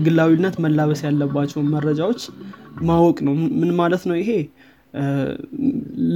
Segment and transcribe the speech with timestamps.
[0.00, 2.20] ግላዊነት መላበስ ያለባቸውን መረጃዎች
[2.88, 4.30] ማወቅ ነው። ምን ማለት ነው ይሄ?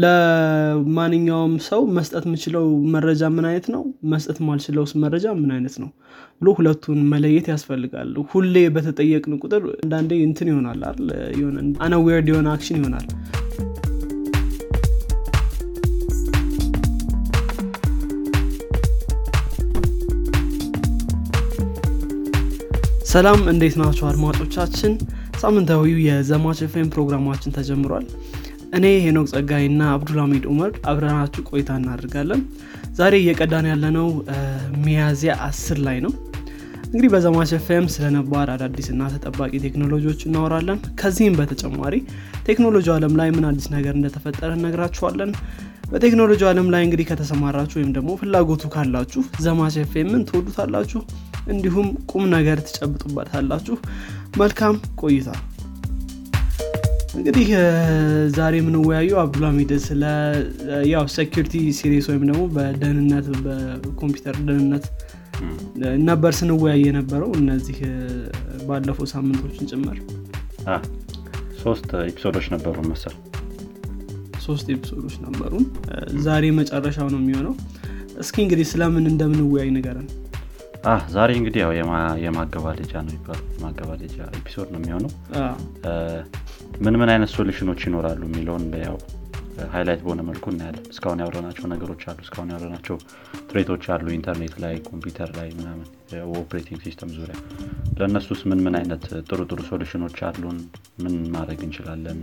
[0.04, 2.64] ለማንኛውም ሰው መስጠት የምችለው
[2.94, 3.82] መረጃ ምን አይነት ነው?
[4.12, 5.90] መስጠት ማልችለው መረጃ ምን አይነት ነው?
[6.40, 10.82] ብሎ ሁለቱን መለየት ያስፈልጋል። ሁሌ በተጠየቅን ቁጥር አንዳንዴ እንትን ይሆናል
[11.86, 13.06] awkward የሆነ action ይሆናል
[23.14, 24.92] ሰላም እንዴት ናቸው አድማጮቻችን?
[25.40, 28.06] ሳምንታዊው የዘማች ኤፍኤም ፕሮግራማችን ተጀምሯል።
[28.76, 32.40] እኔ ሄኖክ ጸጋይ እና አብዱልሚድ ኡመር አብረናችሁ ቆይታ እናደርጋለን።
[32.98, 34.08] ዛሬ እየቀዳን ያለነው
[34.84, 36.12] ሚያዚያ አስር ላይ ነው።
[36.86, 41.94] እንግዲህ በዘማች ኤፍኤም ስለ ነባር አዳዲስና ተጠባቂ ቴክኖሎጂዎች እናወራለን። ከዚህም በተጨማሪ
[42.48, 45.32] ቴክኖሎጂ አለም ላይ ምን አዲስ ነገር እንደተፈጠረ እነግራችኋለን።
[45.92, 51.00] በቴክኖሎጂ አለም ላይ እንግዲህ ከተሰማራችሁ ወይም ደግሞ ፍላጎቱ ካላችሁ ዘማች ኤፍኤምን ትወዱታላችሁ
[51.52, 53.76] እንዲሁም ቁም ነገር ትጨብጡበታላችሁ።
[54.38, 55.28] መልካም ቆይታ።
[57.16, 57.48] እንግዲህ
[58.36, 60.02] ዛሬ የምንወያየው አብዱልሃሚድ ስለ
[60.92, 64.86] ያው security series ወይም ደግሞ በደህንነት በኮምፒውተር ደህንነት
[66.08, 67.78] ነበር ስንወያይ የነበረው እነዚህ
[68.66, 69.98] ባለፈው ሳምንቶችን ጭምር።
[71.62, 73.14] ሶስት episode ኦች ነበሩ መሰል።
[74.44, 75.64] ሶስት episode ኦች ነበሩን።
[76.24, 77.54] ዛሬ መጨረሻው ነው የሚሆነው።
[78.20, 80.08] እስኪ እንግዲህ ስለምን እንደምንወያይ ንገረን
[81.14, 81.70] ዛሬ እንግዲህ ያው
[82.24, 85.10] የማገባደጃ ነው የሚባለው። የማገባደጃ episode ነው የሚሆነው።
[86.84, 88.96] ምን ምን አይነት solution ኖች ይኖራሉ የሚለውን ያው
[89.74, 92.96] highlight በሆነ መልኩ እናያለን። እስካሁን ያወራናቸው ነገሮች አሉ እስካሁን ያወራናቸው
[93.50, 95.86] threat ኦች አሉ ኢንተርኔት ላይ ኮምፒውተር ላይ ምናምን
[96.40, 97.36] operating system ዙሪያ።
[97.98, 100.58] ለእነሱስ ምን ምን አይነት ጥሩ ጥሩ solution ኖች አሉን?
[101.04, 102.20] ምን ማድረግ እንችላለን?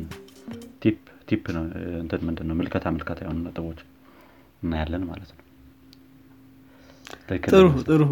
[0.83, 1.63] tip tip ነው
[2.01, 3.79] እንትን ምንድን ነው ምልከታ ምልከታ የሆኑ ነጥቦች
[4.63, 5.40] እናያለን ማለት ነው
[7.51, 8.01] ጥሩ ጥሩ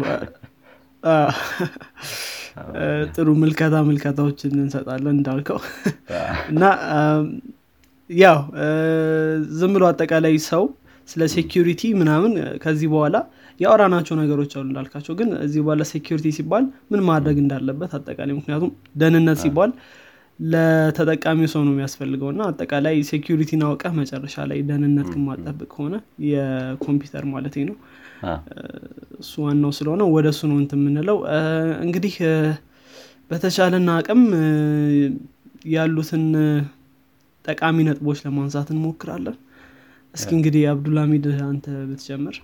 [3.14, 5.58] ጥሩ ምልከታ ምልከታዎችን እንሰጣለን እንዳልከው
[6.52, 6.62] እና
[8.10, 8.38] ያው
[9.58, 10.64] ዝም ብሎ አጠቃላይ ሰው
[11.08, 12.32] ስለ security ምናምን
[12.64, 13.16] ከዚህ በኋላ
[13.60, 19.40] ያወራናቸው ነገሮች አሉ እንዳልካቸው ግን እዚህ በኋላ security ሲባል ምን ማድረግ እንዳለበት አጠቃላይ ምክንያቱም ደህንነት
[19.42, 19.72] ሲባል
[20.38, 25.96] ለተጠቃሚው ሰው ነው የሚያስፈልገው እና አጠቃላይ security ን አውቀህ መጨረሻ ላይ ደህንነት ግን ምጠብቅ ከሆነ
[26.30, 27.76] የኮምፒውተር ማለት ነው
[29.20, 31.18] እሱ ዋናው ስለሆነ ወደ እሱ ነው የምንለው።
[31.84, 32.14] እንግዲህ
[33.30, 34.22] በተቻለን አቅም
[35.74, 36.24] ያሉትን
[37.44, 39.36] ጠቃሚ ነጥቦች ለማንሳት እንሞክራለን።
[40.14, 42.36] እስኪ እንግዲህ አብዱልሃሚድ አንተ ብትጀምር።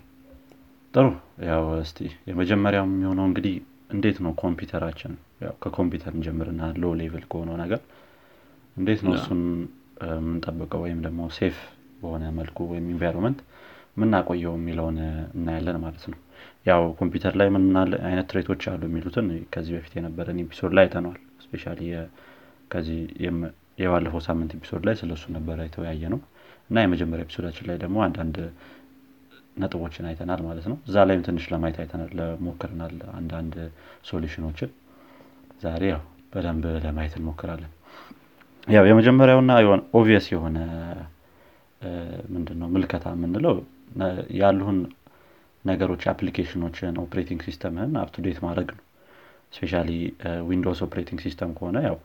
[0.94, 1.06] ጥሩ
[1.48, 1.98] ያው እስቲ
[2.28, 3.54] የመጀመሪያው የሚሆነው እንግዲህ
[3.90, 5.12] እንዴት ነው ኮምፒውተራችን
[5.62, 7.80] ከኮምፒውተር እንጀምርና low level ከሆነው ነገር
[8.76, 9.42] እንዴት ነው እሱን
[10.10, 11.58] የምንጠብቀው ወይም ደግሞ safe
[12.00, 13.38] በሆነ መልኩ ወይም environment
[13.96, 14.96] የምናቆየው የሚለውን
[15.36, 16.18] እናያለን ማለት ነው።
[16.66, 17.64] ያው ኮምፒውተር ላይ ምን
[18.08, 21.64] አይነት threat ኦች አሉ የሚሉትን ከዚህ በፊት የነበረን episode ላይ አይተነዋል። especially
[22.70, 22.98] ከዚህ
[23.78, 26.20] የባለፈው ሳምንት episode ላይ ስለሱ ነበረ የተወያየነው
[26.70, 28.36] እና የመጀመሪያ episode ኣችን ላይ ደግሞ አንዳንድ
[29.56, 33.54] ነጥቦችን አይተናል ማለት ነው። እዛ ላይም ትንሽ ለማየት አይተናል ሞክረናል አንዳንድ
[34.10, 34.70] solution ኦችን።
[35.62, 36.02] ዛሬ ያው
[36.32, 37.72] በደንብ ለማየት እንሞክራለን።
[38.68, 39.50] ያው የመጀመሪያውና
[39.94, 40.58] obvious የሆነ
[42.34, 42.68] ምንድነው?
[42.74, 43.54] ምልከታ የምንለው
[44.38, 44.78] ያሉን
[45.64, 48.82] ነገሮች application ኦችን operating system ህን up to date ማድረግ ነው።
[49.52, 49.72] especially
[50.48, 51.96] Windows operating system ከሆነ ያው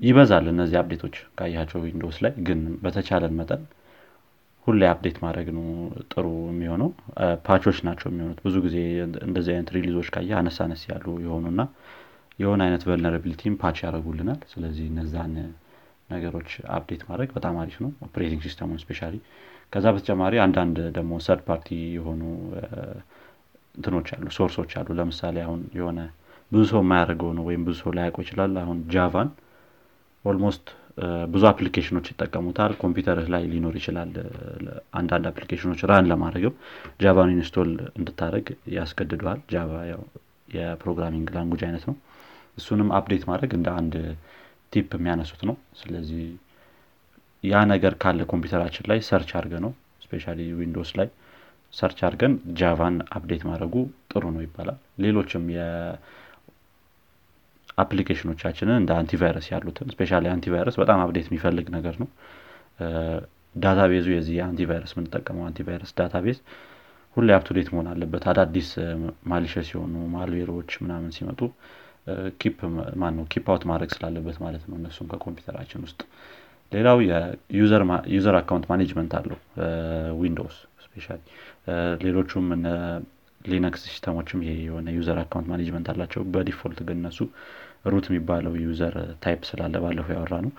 [0.00, 3.62] ይበዛል እነዚህ update ኦች ካየሃቸው Windows ላይ። ግን በተቻለን መጠን
[4.66, 5.66] ሁሌ update ማድረግ ነው
[6.12, 6.90] ጥሩ የሚሆነው።
[7.46, 8.76] patch ኦች ናቸው የሚሆኑት። ብዙ ጊዜ
[9.28, 11.62] እንደዚህ አይነት release ኦች ካየ አነስ አነስ ያሉ የሆኑና
[12.38, 15.34] የሆነ አይነት vulnerability ም patch ያደረጉልናል ስለዚህ እነዛን
[16.10, 19.00] ነገሮች update ማድረግ በጣም አሪፍ ነው። operating system ኡን especially
[19.72, 22.22] ከዛ በተጨማሪ አንዳንድ ደግሞ third party የሆኑ
[23.74, 26.00] እንትኖች አሉ source ኦች አሉ። ለምሳሌ አሁን የሆነ
[26.52, 29.28] ብዙ ሰው የማያደርገው ነው ወይም ብዙ ሰው ላያውቀው ይችላል። አሁን Java ን
[30.24, 30.64] almost
[31.32, 34.10] ብዙ application ኦች ይጠቀሙታል። ኮምፒውተር ላይ ሊኖር ይችላል።
[34.98, 36.54] አንዳንድ application ኦች run ለማድረግም
[37.02, 39.70] Java ን install እንድታደርግ ያስገድደዋል። Java
[40.54, 41.96] የ programming language አይነት ነው።
[42.58, 43.94] እሱንም update ማድረግ እንደ አንድ
[44.72, 46.24] tip የሚያነሱት ነው። ስለዚህ
[47.44, 49.72] ያ ነገር ካለ ኮምፒውተራችን ላይ search አድርገን ነው።
[50.04, 50.24] especially
[50.58, 51.08] Windows ላይ
[51.72, 53.74] search አድርገን Java ን update ማድረጉ
[54.12, 55.44] ጥሩ ነው ይባላል። ሌሎችም
[57.78, 62.08] application ኦቻችንን እንደ antivirus ያሉትን especially antivirus በጣም update የሚፈልግ ነገር ነው።
[63.54, 66.38] ዳታቤዙ የዚህ የአንቲቫይረስ የምንጠቀመው antivirus database
[67.16, 68.68] ሁሌ up to date መሆን አለበት። አዳዲስ
[69.30, 71.40] malicious ሲሆኑ malware ኦች ምናምን ሲመጡ
[72.40, 72.58] keep
[73.00, 76.00] ማን ነው keep out ማድረግ ስላለበት ማለት ነው። እነሱም ከኮምፒውተራችን ውስጥ
[76.72, 79.38] ሌላው የ user account management አለው።
[80.20, 81.06] Windows especially
[82.04, 82.46] ሌሎቹም
[83.40, 87.18] Linux system ኦችም ይሄ የሆነ user account management አላቸው። በ default ግን እነሱ
[87.92, 88.94] root የሚባለው user
[89.24, 90.52] type ስላለ ባለፈው ያወራነው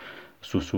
[0.43, 0.71] እሱ እሱ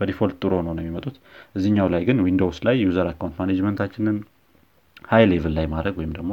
[0.00, 1.16] በ default ጥሩ ነው ነው የሚመጡት።
[1.56, 4.16] እዚኛው ላይ ግን Windows ላይ user account management ኣችንን
[5.10, 6.32] high level ላይ ማድረግ ወይም ደግሞ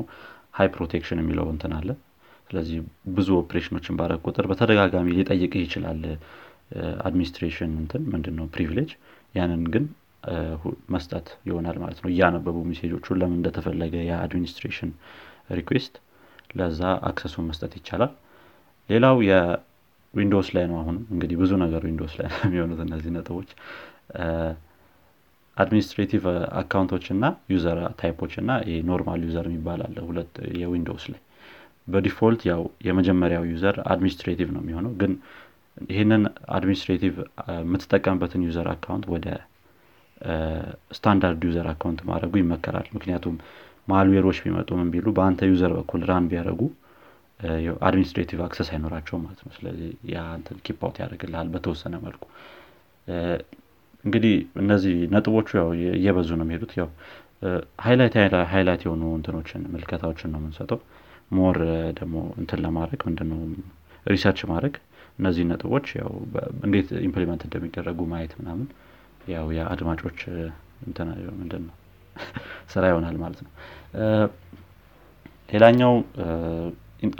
[0.58, 1.90] high protection የሚለው እንትን አለ።
[2.50, 2.78] ስለዚህ
[3.18, 6.00] ብዙ ኦፕሬሽኖችን ባረግ ቁጥር በተደጋጋሚ ሊጠይቅህ ይችላል
[7.04, 8.92] administration እንትን ምንድን ነው privilege
[9.36, 9.86] ያንን ግን
[10.94, 14.92] መስጠት ይሆናል ማለት ነው። እያነበቡ message ኦቹን ለምን እንደተፈለገ የ administration
[15.52, 15.94] request
[16.57, 16.80] ለዛ
[17.10, 18.12] access ኡን መስጠት ይቻላል።
[18.89, 23.50] ሌላው የ Windows ላይ ነው አሁንም እንግዲህ ብዙ ነገር Windows ላይ የሚሆኑት እነዚህ ነጥቦች።
[25.58, 26.24] administrative
[26.60, 27.24] account ኦች እና
[27.54, 28.51] user type ኦች እና
[28.90, 31.21] normal user የሚባል አለ ሁለት የ Windows ላይ።
[31.88, 35.13] በ default ያው የመጀመሪያው user administrative ነው የሚሆነው ግን
[35.90, 36.24] ይህንን
[36.56, 37.16] administrative
[37.62, 39.28] የምትጠቀምበትን user account ወደ
[40.92, 43.36] standard user account ማድረጉ ይመከራል። ምክንያቱም
[43.88, 46.62] malware ኦች ቢመጡ ምን ቢሉ በአንተ user በኩል run ቢያደርጉ
[47.88, 52.24] administrative access አይኖራቸውም ማለት ነው። ስለዚህ ያንን keep out ያደርግልሃል በተወሰነ መልኩ።
[54.04, 56.90] እንግዲህ እነዚህ ነጥቦቹ ያው እየበዙ ነው የሚሄዱት። ያው
[58.52, 60.80] highlight የሆኑ እንትኖችን ምልከታዎችን ነው የምንሰጠው።
[61.31, 61.58] more
[62.00, 63.40] ደግሞ እንትን ለማድረግ ምንድነው
[64.06, 64.76] research ማድረግ
[65.19, 66.12] እነዚህ ነጥቦች ያው
[66.66, 68.68] እንዴት implement እንደሚደረጉ ማየት ምናምን
[69.33, 70.19] ያው የአድማጮች
[71.38, 71.75] ምንድን ነው
[72.74, 73.51] ስራ ይሆናል ማለት ነው።
[75.50, 75.94] ሌላኛው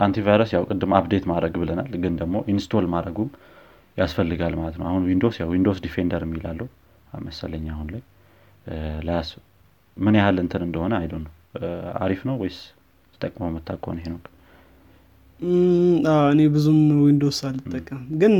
[0.04, 3.30] antivirus ያው ቅድም update ማድረግ ብለናል ግን ደግሞ install ማድረጉም
[3.96, 6.68] ያስፈልጋል ማለት ነው። አሁን Windows ያው Windows Defender የሚለው
[7.26, 8.02] መሰለኝ አሁን ላይ።
[9.96, 11.32] ምን ያህል እንትን እንደሆነ አይዶ ነው
[12.00, 12.58] አሪፍ ነው ወይስ
[13.14, 14.20] ተጠቅሞ መታከሆነ ይሄ ነው
[15.42, 18.34] እኔ ብዙም ዊንዶስ አልጠቀም ግን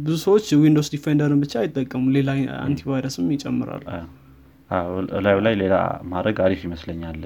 [0.00, 2.30] ብዙ ሰዎች ዊንዶስ ዲፌንደርን ብቻ አይጠቀሙ ሌላ
[2.60, 3.82] አንቲቫይረስም ይጨምራሉ።
[5.26, 5.76] ላዩ ላይ ሌላ
[6.12, 7.20] ማድረግ አሪፍ ይመስለኛል።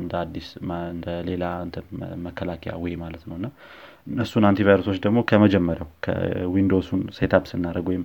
[0.00, 0.48] እንደ አዲስ
[0.88, 1.44] እንደ ሌላ
[2.26, 3.46] መከላከያ ወይ ማለት ነው። እና
[4.06, 8.04] እነሱን አንቲቫይረሶች ደግሞ ከመጀመሪያው ከዊንዶውሱን ሴታፕ ስናደረግ ወይም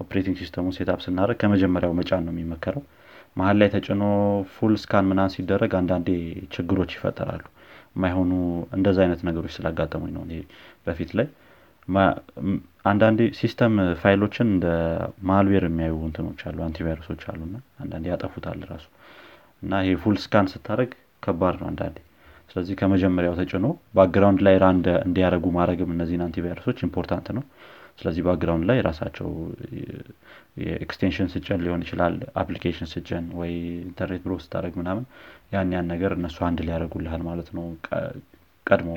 [0.00, 2.84] operating system ኡን setup ስናደርግ ከመጀመሪያው መጫን ነው የሚመከረው።
[3.36, 4.02] መሀል ላይ ተጭኖ
[4.54, 6.08] full scan ምናን ሲደረግ አንዳንዴ
[6.54, 7.44] ችግሮች ይፈጠራሉ
[7.96, 8.30] የማይሆኑ
[8.76, 10.24] እንደዚ አይነት ነገሮች ስላጋጠሙኝ ነው
[10.86, 11.28] በፊት ላይ።
[12.84, 14.66] አንዳንዴ system file ኦችን እንደ
[15.28, 18.86] malware የሚያዩ እንትኖች አሉ antivirus ኦች አሉና አንዳንዴ ያጠፉታል ራሱ።
[19.62, 20.90] እና ይሄ full scan ስታደርግ
[21.22, 21.96] ከባድ ነው አንዳንዴ።
[22.48, 24.66] ስለዚህ ከመጀመሪያው ተጭኖ background ላይ ራ
[25.04, 27.44] እንዲያደረጉ ማድረግም እነዚህን አንቲቫይረሶች ኢምፖርታንት ነው
[27.98, 29.28] ስለዚህ ባክግራውንድ ላይ ራሳቸው
[30.78, 33.52] ኤክስቴንሽን ስጨን ሊሆን ይችላል አፕሊኬሽን ስጨን ወይ
[33.86, 35.04] ኢንተርኔት ብሮ ስታደረግ ምናምን
[35.54, 37.66] ያን ያን ነገር እነሱ አንድ ሊያደረጉልሃል ማለት ነው።
[38.66, 38.90] ቀድሞ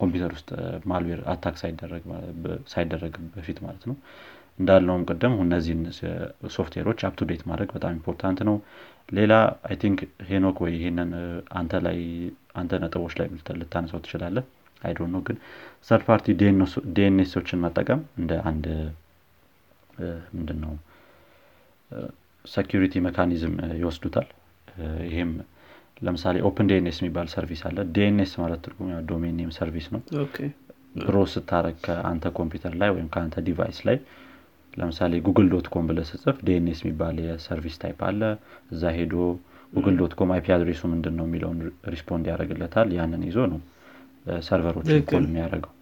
[0.00, 0.48] ኮምፒውተር ውስጥ
[0.90, 1.56] ማልዌር አታክ
[2.72, 3.96] ሳይደረግ በፊት ማለት ነው።
[4.58, 5.82] እንዳለውም ቅድም እነዚህን
[6.56, 8.56] ሶፍትዌሮች አፕቱዴት ማድረግ በጣም ኢምፖርታንት ነው።
[9.10, 9.32] ሌላ
[9.68, 11.10] አይ ቲንክ ሄኖክ ወይ ይሄንን
[11.60, 11.98] አንተ ላይ
[12.54, 13.28] አንተ ነጥቦች ላይ
[13.60, 14.44] ልታነሳው ትችላለህ
[14.82, 15.36] አይደል ነው ግን
[15.88, 16.26] third party
[16.96, 18.66] DNS ኦችን መጠቀም እንደ አንድ
[20.34, 20.72] ምንድን ነው
[22.44, 24.28] security mechanism ይወስዱታል።
[25.08, 25.32] ይህም
[26.02, 30.00] ለምሳሌ OpenDNS የሚባል service አለ። DNS ማለት ትርጉም domain name service ነው።
[30.98, 33.96] browse ስታረግ ከአንተ ኮምፒውተር ላይ ወይም ከአንተ device ላይ
[34.74, 38.20] ለምሳሌ Google dot com ብለህ ስትጽፍ DNS የሚባል የ service type አለ።
[38.72, 39.14] እዛ ሄዶ
[39.72, 41.58] Google dot com IP address ኡ ምንድን ነው የሚለውን
[41.92, 43.60] respond ያደርግለታል። ያንን ይዞ ነው
[44.46, 45.72] server ኦች call የሚያደርገው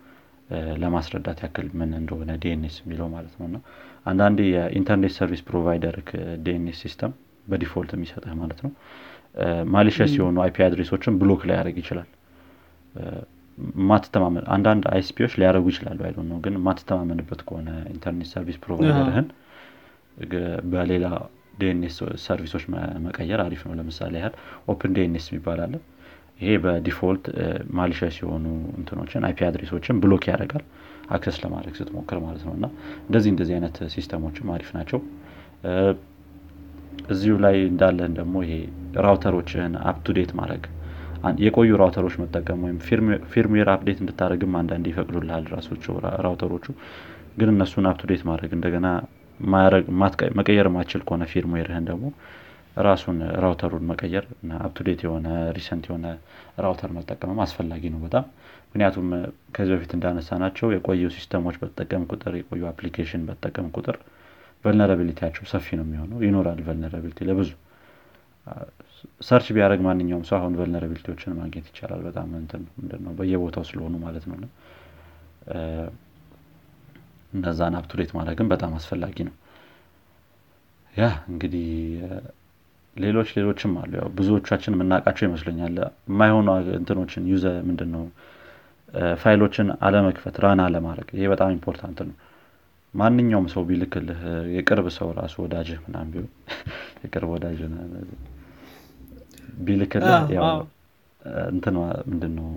[0.82, 3.56] ለማስረዳት ያክል ምን እንደሆነ DNS የሚለው ማለት ነው። እና
[4.06, 5.96] አንዳንዴ የ internet service provider
[6.46, 7.12] DNS system
[7.46, 8.72] በ default የሚሰጥህ ማለት ነው።
[9.72, 12.08] malicious የሆኑ IP address ኦችን block ላይ ያደርግ ይችላል
[13.88, 19.26] ማትተማመን አንዳንድ ISP ዎች ሊያደርጉ ይችላሉ። አይደል ነው ግን ማትተማመንበት ከሆነ internet service provider ህን
[20.72, 21.06] በሌላ
[21.60, 22.64] DNS service ኦች
[23.06, 24.34] መቀየር አሪፍ ነው። ለምሳሌ ያህል
[24.68, 25.74] OpenDNS የሚባል አለ
[26.40, 27.24] ይሄ በ default
[27.78, 28.44] malicious የሆኑ
[28.78, 30.64] እንትኖችን IP address ኦችን block ያደርጋል
[31.10, 32.66] access ለማድረግ ስትሞክር ማለት ነው። እና
[33.06, 35.00] እንደዚህ እንደዚህ አይነት system ኦችም አሪፍ ናቸው።
[37.12, 38.54] እዚሁ ላይ እንዳለን ደግሞ ይሄ
[39.06, 40.62] router ኦችህን up to date ማድረግ
[41.44, 42.76] የቆዩ router ኦች መጠቀም ወይም
[43.32, 45.94] firmware update እንድታደረግም አንዳንድ ይፈቅዱልሃል ራሳቸው
[46.26, 46.66] router ኦቹ።
[47.38, 48.86] ግን እነሱን up to date ማድረግ እንደገና
[50.38, 52.06] መቀየር የሚቻል ከሆነ firmware ህን ደግሞ
[52.76, 56.06] ራሱን router ኡን መቀየር እና up to date የሆነ recent የሆነ
[56.64, 58.24] router መጠቀምም አስፈላጊ ነው በጣም።
[58.66, 59.06] ምክንያቱም
[59.54, 63.96] ከዚህ በፊት እንዳነሳናቸው የቆዩ system ኦች በተጠቀምን ቁጥር የቆዩ application በተጠቀምን ቁጥር
[64.64, 67.50] vulnerability ያቸው ሰፊ ነው የሚሆነው። ይኖራል vulnerability ለብዙ።
[69.20, 73.12] search ቢያደርግ ማንኛውም ሰው አሁን vulnerability ዎችን ማግኘት ይቻላል። በጣም ምንድነው?
[73.18, 74.36] በየቦታው ስለሆኑ ማለት ነው።
[77.32, 79.34] እነዛን up to date ማድረግም በጣም አስፈላጊ ነው።
[80.94, 81.66] ያ እንግዲህ
[83.00, 85.76] ሌሎች ሌሎችም አሉ። ያው ብዙዎቻችን የምናውቃቸው ይመስለኛል
[86.08, 88.04] የማይሆኑ እንትኖችን use ምንድን ነው
[89.22, 92.16] ፋይሎችን አለመክፈት run አለማድረግ ይሄ በጣም important ነው።
[92.94, 94.20] ማንኛውም ሰው ቢልክልህ
[94.54, 96.30] የቅርብ ሰው ራሱ ወዳጅህ ምናምን ቢሆን
[97.04, 97.60] የቅርብ ወዳጅ
[99.60, 100.16] ቢልክልህ
[101.50, 101.76] እንትን
[102.10, 102.48] ምንድን ነው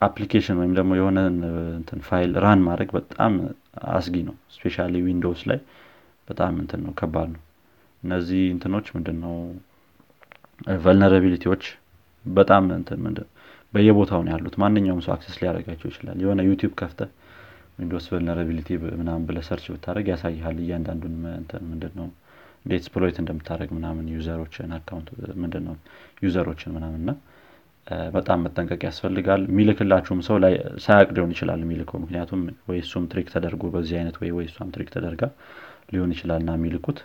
[0.00, 1.18] application ወይም ደግሞ የሆነ
[2.08, 3.34] ፋይል run ማድረግ በጣም
[3.92, 5.58] አስጊ ነው። especially Windows ላይ
[6.28, 7.42] በጣም እንትን ነው ከባድ ነው።
[8.02, 9.34] እነዚህ እንትኖች ምንድን ነው
[10.84, 11.64] vulnerability ዎች
[12.24, 12.64] በጣም
[13.74, 17.00] በየቦታው ነው ያሉት። ማንኛውም ሰው access ሊያደረጋቸው ይችላል። የሆነ YouTube ከፍተህ
[17.78, 18.68] Windows vulnerability
[19.00, 21.14] ምናምን ብለህ search ብታደርግ ያሳይሃል እያንዳንዱን
[21.66, 22.06] ምንድን ነው
[22.64, 25.08] እንዴት exploit እንደምታደርግ ምናምን user ኦችን account
[25.42, 25.66] ምንድን
[26.24, 27.12] user ኦችን ምናምን ና
[28.14, 30.54] በጣም መጠንቀቅ ያስፈልጋል። የሚልክላችሁም ሰው ላይ
[30.84, 34.88] ሳያቅ ሊሆን ይችላል የሚልከው። ምክንያቱም ወይ እሱም trick ተደርጎ በዚህ አይነት ወይ ወይ እሷም trick
[34.94, 35.22] ተደርጋ
[35.88, 36.98] ሊሆን ይችላል ና የሚልኩት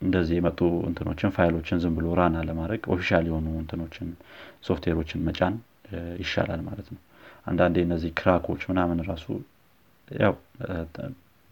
[0.00, 4.08] እንደዚህ የመጡ እንትኖችን ፋይሎችን ዝም ብሎ run አለማድረግ official የሆኑ እንትኖችን
[4.64, 5.54] ሶፍትዌሮችን መጫን
[6.20, 7.00] ይሻላል ማለት ነው።
[7.46, 9.26] አንዳንዴ እነዚህ crack ኦች ምናምን ራሱ
[10.08, 10.34] ያው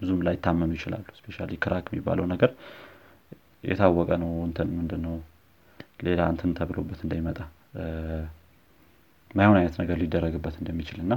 [0.01, 2.51] ብዙም ላይ ታመኑ ይችላሉ። especially crack የሚባለው ነገር
[3.65, 5.15] የታወቀ ነው። እንትን ምንድን ነው
[6.07, 7.39] ሌላ እንትን ተብሎበት እንዳይመጣ
[9.31, 11.15] ማይሆን አይነት ነገር ሊደረግበት እንደሚችል እና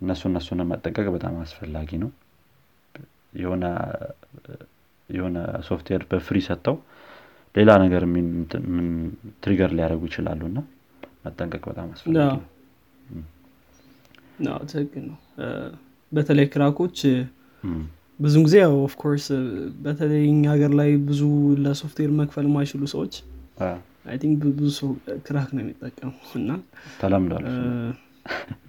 [0.00, 2.10] እነሱ እነሱን መጠንቀቅ በጣም አስፈላጊ ነው
[5.08, 5.36] የሆነ
[5.68, 6.76] ሶፍትዌር በ free ሰጥተው
[7.54, 8.02] ሌላ ነገር
[9.42, 10.58] trigger ሊያደርጉ ይችላሉ እና
[11.24, 12.32] መጠንቀቅ በጣም አስፈላጊ
[14.46, 15.18] ነው። ትክክል ነው።
[16.12, 16.98] በተለይ crack ኦች
[18.20, 19.26] ብዙን ጊዜ ያው of course
[19.84, 21.22] በተለይ እኛ ሀገር ላይ ብዙ
[21.64, 23.14] ለሶፍትዌር መክፈል የማይችሉ ሰዎች
[24.06, 24.90] I think ብዙ ሰው
[25.26, 26.50] crack ነው የሚጠቀሙ እና
[27.00, 27.46] ተለምዷል።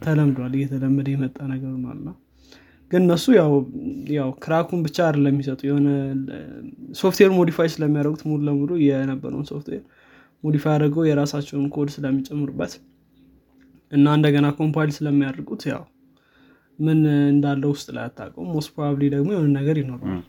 [0.04, 2.10] ተለምዷል እየተለመደ የመጣ ነገር ሆኗልና
[2.92, 3.26] ግን እነሱ
[4.16, 5.88] ያው crack ኡን ብቻ አይደለም የሚሰጡ የሆነ
[7.00, 9.82] ሶፍትዌር modify ስለሚያደርጉት ሙሉ ለሙሉ የነበረውን ሶፍትዌር
[10.44, 12.74] modify አድርገው የራሳቸውን ኮድ ስለሚጨምሩበት
[13.92, 15.84] እና እንደገና compile ስለሚያደርጉት ያው
[16.80, 17.00] ምን
[17.32, 20.24] እንዳለው ውስጥ ላይ አታውቀውም። most probably ደግሞ የሆነ ነገር ይኖረዋል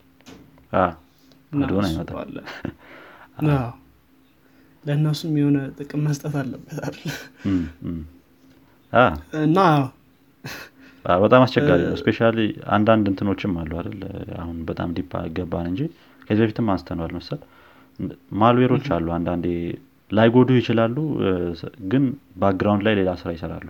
[4.83, 6.77] ለእነሱም የሆነ ጥቅም መስጠት አለበት
[9.43, 9.59] እና
[11.05, 12.19] በጣም አስቸጋሪ ነው። especially
[12.75, 14.01] አንዳንድ እንትኖችም አሉ አይደል?
[14.39, 15.81] አሁን በጣም deep ገባን እንጂ
[16.21, 17.39] ከዚህ በፊትም አንስተነዋል መሰለኝ።
[18.41, 19.45] malware ኦች አሉ አንዳንዴ
[20.11, 20.95] ላይጎዱ ይችላሉ።
[21.91, 22.03] ግን
[22.41, 23.69] background ላይ ሌላ ስራ ይሰራሉ።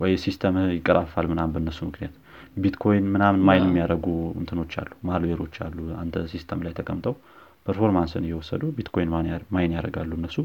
[0.00, 2.16] ወይ system ይንቀራፈፋል ምናምን በእነሱ ምክንያት።
[2.56, 4.06] ቢትኮይን ምናምን mine የሚያደርጉ
[4.40, 7.14] እንትኖች አሉ malware ኦች አሉ። አንተ system ላይ ተቀምጠው
[7.66, 9.10] performance ን እየወሰዱ Bitcoin
[9.54, 10.36] mine ያደርጋሉ እነሱ።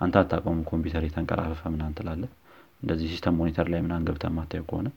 [0.00, 2.22] አንተ አታውቀውም ኮምፒውተር የተንቀራፈፈ ምናምን ትላለህ
[2.82, 4.88] እንደዚህ system monitor ላይ ምናምን ገብተህ ማታየው ከሆነ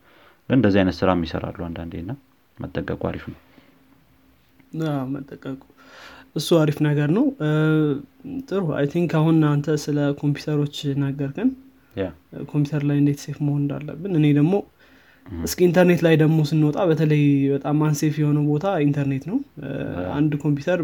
[0.50, 2.14] ግን እንደዚህ አይነት ስራም ይሰራሉ አንዳንዴ ና
[2.58, 3.40] መጠንቀቁ አሪፍ ነው።
[5.14, 5.60] መጠንቀቁ
[6.36, 7.26] እሱ አሪፍ ነገር ነው።
[8.48, 11.50] ጥሩ I think አሁን አንተ ስለ ኮምፒውተሮች ነገርከን።
[12.50, 14.54] ኮምፒውተር ላይ እንዴት safe መሆን እንዳለብን እኔ ደግሞ
[15.44, 17.24] እስኪ ኢንተርኔት ላይ ደግሞ ስንወጣ በተለይ
[17.54, 19.38] በጣም unsafe የሆነ ቦታ ኢንተርኔት ነው።
[20.18, 20.82] አንድ ኮምፒውተር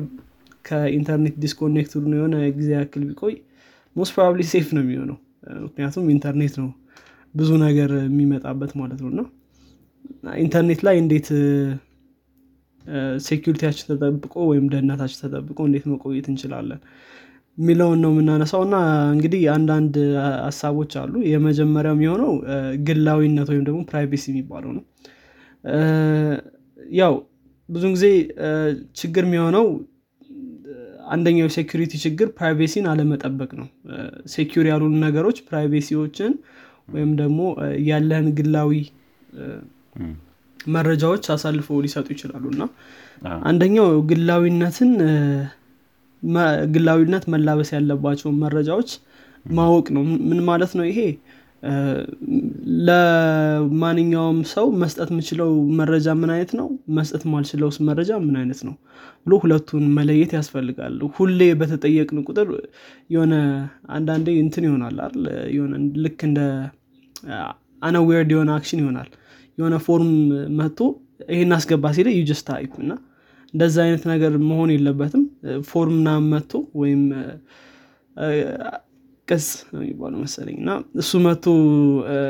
[0.65, 3.35] ከኢንተርኔት disconnect ነው የሆነ ጊዜ ያክል ቢቆይ
[3.95, 5.17] most probably safe ነው የሚሆነው።
[5.65, 6.69] ምክንያቱም ኢንተርኔት ነው
[7.35, 9.21] ብዙ ነገር የሚመጣበት ማለት ነው እና
[10.41, 11.27] ኢንተርኔት ላይ እንዴት
[13.25, 16.79] security ያችን ተጠብቆ ወይም ደህንነታችን ተጠብቆ እንዴት መቆየት እንችላለን
[17.57, 18.75] የሚለውን ነው የምናነሳው። እና
[19.13, 19.95] እንግዲህ አንዳንድ
[20.45, 22.31] ሀሳቦች አሉ። የመጀመሪያው የሚሆነው
[22.87, 24.83] ግላዊነት ወይም ደግሞ privacy የሚባለው ነው።
[26.95, 27.13] ያው
[27.69, 28.05] ብዙ ጊዜ
[28.97, 29.65] ችግር የሚሆነው
[31.13, 33.67] አንደኛው የ security ችግር privacy ን አለመጠበቅ ነው።
[34.33, 36.33] secure ያልሆኑ ነገሮች privacy ዎችን
[36.93, 37.39] ወይም ደግሞ
[37.89, 38.71] ያለህን ግላዊ
[40.59, 42.63] መረጃዎች አሳልፈው ሊሰጡ ይችላሉ እና
[43.47, 44.91] አንደኛው ግላዊነትን
[46.73, 48.91] ግላዊነት መላበስ ያለባቸውን መረጃዎች
[49.53, 50.99] ማወቅ ነው። ምን ማለት ነው ይሄ?
[52.87, 56.67] ለማንኛውም ሰው መስጠት የምችለው መረጃ ምን አይነት ነው?
[56.97, 58.75] መስጠት ማልችለው መረጃ ምን አይነት ነው?
[59.25, 62.49] ብሎ ሁለቱን መለየት ያስፈልጋል። ሁሌ በተጠየቅን ቁጥር
[63.09, 63.33] የሆነ
[63.89, 65.25] አንዳንዴ እንትን ይሆናል አይደል?
[65.55, 65.73] የሆነ
[66.05, 66.39] ልክ እንደ
[67.81, 69.09] unaware የሆነ action ይሆናል
[69.57, 70.11] የሆነ form
[70.59, 70.79] መጥቶ
[71.29, 72.93] ይሄን አስገባ ሲል you just type እና
[73.53, 75.23] እንደዛ አይነት ነገር መሆን የለበትም።
[75.69, 77.01] form ና መጥቶ ወይም
[79.27, 81.45] ቅጽ የሚባለው መሰለኝ እና እሱ መጥቶ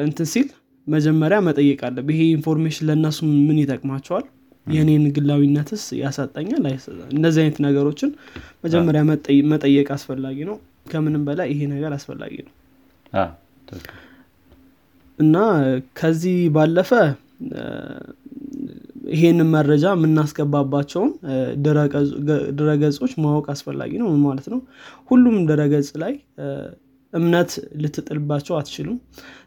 [0.06, 0.48] እንትን ሲል
[0.88, 4.25] መጀመሪያ መጠየቅ አለብህ ይሄ information ለእነሱ ምን ይጠቅማቸዋል?
[4.68, 6.65] የኔን ግላዊነትስ ያሳጠኛል
[7.12, 8.12] እንደዚህ አይነት ነገሮችን
[8.63, 9.01] መጀመሪያ
[9.53, 10.58] መጠየቅ አስፈላጊ ነው።
[10.92, 12.53] ከምንም በላይ ይሄ ነገር አስፈላጊ ነው
[15.20, 15.36] እና
[16.00, 16.91] ከዚህ ባለፈ
[19.13, 21.12] ይሄንን መረጃ የምናስገባባቸውን
[22.60, 24.60] ድረገጾች ማወቅ አስፈላጊ ነው ማለት ነው።
[25.10, 26.13] ሁሉም ድረገጽ ላይ
[27.13, 27.51] እምነት
[27.82, 28.98] ልትጥልባቸው አትችሉም።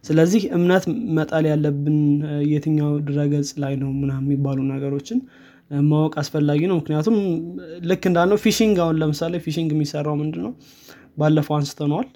[0.05, 0.85] ስለዚህ እምነት
[1.17, 1.99] መጣል ያለብን
[2.53, 5.21] የትኛው ድረገጽ ላይ ነው ምና የሚባሉ ነገሮችን
[5.87, 7.17] ማወቅ አስፈላጊ ነው። ምክንያቱም
[7.91, 10.53] ልክ እንዳልነው phishing አሁን ለምሳሌ phishing የሚሰራው ምንድን ነው
[11.19, 12.07] ባለፈው አንስተነዋል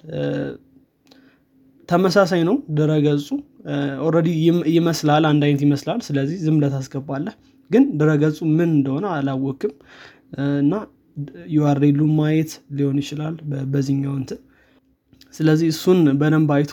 [1.91, 3.27] ተመሳሳይ ነው። ድረገጹ
[4.05, 4.27] already
[4.75, 7.35] ይመስላል አንድ አይነት ይመስላል። ስለዚህ ዝም ታስገባለህ።
[7.71, 9.73] ግን ድረገጹ ምን እንደሆነ አላወቅም።
[10.61, 10.73] እና
[11.55, 13.35] URL ኡ ማየት ሊሆን ይችላል
[13.71, 14.39] በዚህኛው እንትን።
[15.33, 16.71] ስለዚህ እሱን በደንብ አይቶ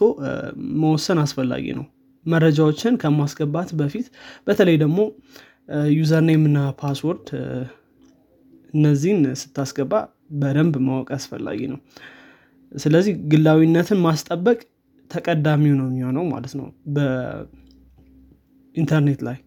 [0.81, 1.87] መወሰን አስፈላጊ ነው።
[2.27, 4.07] መረጃዎችን ከማስገባት በፊት
[4.47, 4.99] በተለይ ደግሞ
[5.95, 7.29] username እና password
[8.75, 9.93] እነዚህን ስታስገባ
[10.41, 11.79] በደንብ ማወቅ አስፈላጊ ነው።
[12.73, 14.59] ስለዚህ ግላዊነትን ማስጠበቅ
[15.11, 18.81] ተቀዳሚው ነው የሚሆነው ማለት ነው በኢንተርኔት
[19.29, 19.39] ላይ።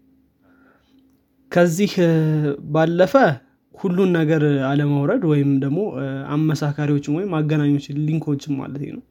[1.51, 1.93] ከዚህ
[2.73, 3.13] ባለፈ
[3.75, 5.79] ሁሉን ነገር አለማውረድ ወይም ደግሞ
[6.35, 9.03] አመሳካሪዎችን ወይም አገናኞችን link ኦችን ማለት ነው።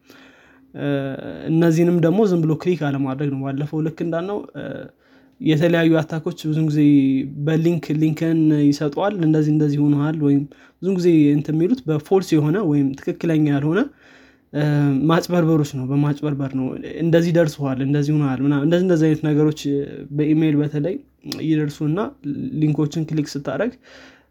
[1.51, 4.39] እነዚህንም ደግሞ ዝም ብሎ click አለማድረግ ነው ባለፈው ልክ እንዳልነው።
[5.41, 6.81] የተለያዩ attack ኦች ብዙ ጊዜ
[7.47, 10.43] በ link link ን ይሰጠዋል እንደዚህ እንደዚህ ሆነሃል ወይም
[10.83, 13.81] ብዙ ጊዜ እንት የሚሉት በ false የሆነ ወይም ትክክለኛ ያልሆነ
[15.11, 16.67] ማጭበርበሮች ነው በማጭበርበር ነው።
[17.03, 19.61] እንደዚህ ደርሰዋል እንደዚህ ሆነሃል እንደዚህ እንደዚህ አይነት ነገሮች
[20.17, 20.97] በኢሜይል በተለይ
[21.47, 22.01] ይደርሱ እና
[22.61, 23.73] link ኦችን click ስታደረግ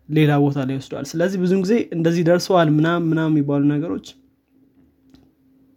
[0.09, 4.07] ሌላ ቦታ ላይ ይወስደዋል ስለዚህ ብዙ ጊዜ እንደዚህ ደርሰዋል ምናም ምናም የሚባሉ ነገሮች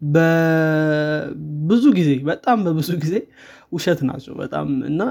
[0.02, 3.14] በብዙ ጊዜ በጣም በብዙ ጊዜ
[3.72, 5.02] ውሸት ናቸው። በጣም እና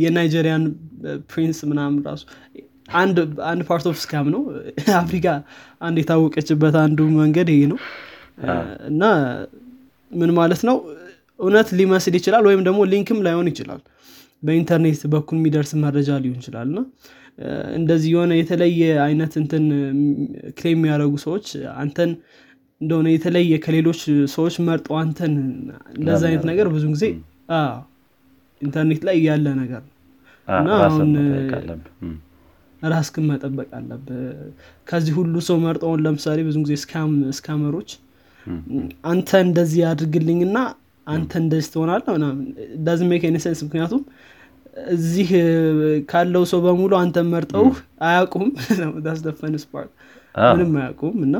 [0.00, 0.64] የ Nigerian
[1.30, 2.22] prince ምናምን ራሱ
[2.94, 3.16] አንድ
[3.68, 4.42] part of scam ነው።
[5.02, 5.26] አፍሪካ
[5.80, 7.78] አንድ የታወቀችበት አንዱ መንገድ ይሄ ነው።
[8.88, 9.02] እና
[10.10, 10.76] ምን ማለት ነው?
[11.40, 13.80] እውነት ሊመስል ይችላል ወይም ደግሞ link ም ላይሆን ይችላል።
[14.42, 16.78] በኢንተርኔት በኩል የሚደርስ መረጃ ሊሆን ይችላል። እና
[17.76, 19.64] እንደዚህ የሆነ የተለየ አይነት እንትን
[20.58, 21.46] claim የሚያደረጉ ሰዎች
[21.80, 22.10] አንተን
[22.80, 24.00] እንደሆነ የተለየ ከሌሎች
[24.34, 25.34] ሰዎች መርጦ አንተን
[25.96, 27.04] እንደዚ አይነት ነገር ብዙ ጊዜ
[28.60, 29.92] ኢንተርኔት ላይ ያለ ነገር ነው።
[30.48, 31.10] እና አሁን
[32.82, 34.06] ራስክን መጠበቅ አለብህ
[34.88, 36.74] ከዚህ ሁሉ ሰው መርጠውን ለምሳሌ ብዙ ጊዜ
[37.38, 37.90] scammer ኦች
[39.10, 40.58] አንተ እንደዚህ ያድርግልኝና
[41.06, 42.02] አንተ እንደዚህ ትሆናለህ
[42.86, 44.02] doesn't make sense ምክንያቱም
[44.94, 45.28] እዚህ
[46.10, 47.66] ካለው ሰው በሙሉ አንተ መርጠው
[48.08, 48.46] አያቁም
[49.06, 49.92] that's the fun part
[50.52, 51.36] ምንም አያውቁም እና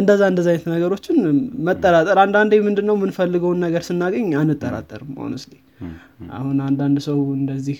[0.00, 1.16] እንደዛ እንደዛ አይነት ነገሮችን
[1.66, 5.52] መጠራጠር። አንዳንዴ ምንድነው የምንፈልገውን ነገር ስናገኝ አንጠራጠርም ሆነስሊ
[6.36, 7.78] አሁን አንዳንድ ሰው እንደዚህ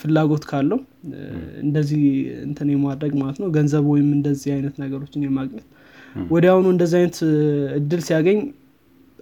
[0.00, 0.78] ፍላጎት ካለው
[1.64, 2.02] እንደዚህ
[2.46, 5.66] እንትን የማድረግ ማለት ነው ገንዘብ ወይም እንደዚህ አይነት ነገሮችን የማግኘት
[6.30, 7.18] ወዲያውኑ እንደዚህ አይነት
[7.78, 8.40] እድል ሲያገኝ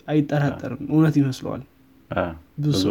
[0.09, 1.63] አይጠራጠርም እውነት ይመስለዋል።
[2.65, 2.83] ብዙ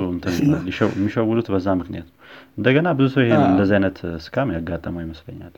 [0.91, 2.15] የሚሸውሉት በዛ ምክንያት ነው።
[2.57, 5.55] እንደገና ብዙ ሰው ይሄ እንደዚህ አይነት ስካም ያጋጠመው ይመስለኛል።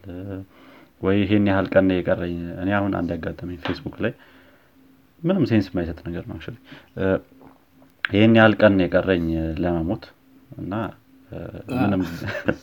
[1.01, 2.33] ወይ ይሄን ያህል ቀን የቀረኝ?
[2.63, 4.13] እኔ አሁን አንድ ያጋጠመኝ ፌስቡክ ላይ
[5.21, 6.37] ምንም sense የማይሰጥ ነገር ነው
[8.11, 9.27] ይህን ያህል ቀን የቀረኝ
[9.63, 10.03] ለመሞት
[10.57, 10.73] እና
[11.75, 12.01] ምንም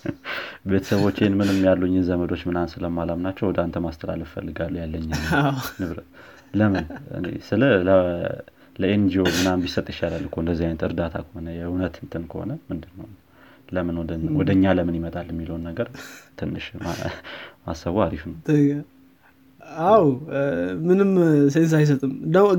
[0.70, 5.06] ቤተሰቦቼን ምንም ያሉኝን ዘመዶች ምናን ስለማላምናቸው ወደ አንተ ማስተላለፍ ፈልጋለሁ ያለኝ
[5.80, 6.08] ንብረት።
[6.54, 6.84] ለምን?
[7.48, 7.62] ስለ
[8.78, 13.08] ለ NGO ምናምን ቢሰጥ ይሻላል እኮ እንደዚህ አይነት እርዳታ ከሆነ የእውነት እንትን ከሆነ ምንድን ነው
[13.68, 13.96] ለምን
[14.38, 15.88] ወደ እኛ ለምን ይመጣል የሚለውን ነገር
[16.38, 16.66] ትንሽ
[17.66, 18.37] ማሰቡ አሪፍ ነው
[19.87, 20.04] አው
[20.87, 21.11] ምንም
[21.54, 22.12] sense አይሰጥም።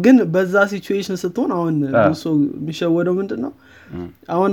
[0.04, 2.24] ግን በዛ situation ስትሆን አሁን ብዙ
[2.56, 3.52] የሚሸወደው ምንድን ነው
[4.34, 4.52] አሁን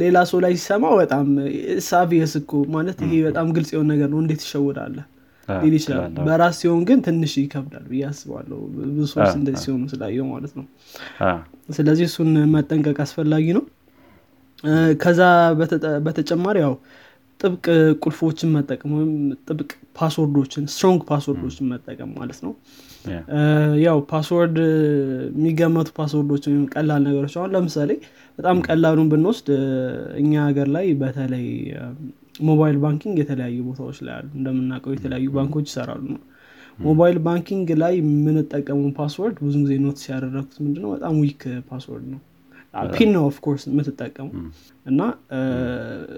[0.00, 1.26] ሌላ ሰው ላይ ሲሰማ በጣም
[1.88, 4.96] obvious እኮ ማለት ይሄ በጣም ግልጽ የሆነ ነገር ነው። እንዴት ይሸወዳለ
[5.48, 10.52] ሊል ይችላል። በራስ ሲሆን ግን ትንሽ ይከብዳል ብዬ አስባለሁ። ብዙ ሰዎች እንደዚህ ሲሆኑ ስላየው ማለት
[10.58, 10.64] ነው።
[11.76, 13.64] ስለዚህ እሱን መጠንቀቅ አስፈላጊ ነው።
[15.02, 15.20] ከዛ
[16.06, 16.74] በተጨማሪ ያው
[17.40, 17.64] ጥብቅ
[18.02, 19.10] ቁልፎችን መጠቀም ወይም
[19.46, 22.52] ጥብቅ password ኦችን strong password ኦችን መጠቀም ማለት ነው።
[23.84, 24.56] ያው password
[25.34, 27.90] የሚገመቱ password ኦች ወይም ቀላል ነገሮች አሁን ለምሳሌ
[28.38, 29.48] በጣም ቀላሉን ብንወስድ
[30.22, 31.46] እኛ ሀገር ላይ በተለይ
[32.42, 36.22] mobile banking የተለያዩ ቦታዎች ላይ አሉ። እንደምናውቀው የተለያዩ ባንኮች ይሰራሉ። ነው
[36.78, 40.90] mobile banking ላይ የምንጠቀመው password ብዙ ጊዜ notice ያደረግኩት ምንድነው?
[40.94, 42.20] በጣም weak password ነው
[42.94, 44.28] PIN ነው of course የምትጠቀሙ
[44.86, 45.00] እና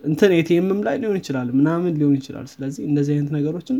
[0.08, 3.78] እንትን ATM ም ላይ ሊሆን ይችላል ምናምን ሊሆን ይችላል። ስለዚህ እንደዚህ አይነት ነገሮችን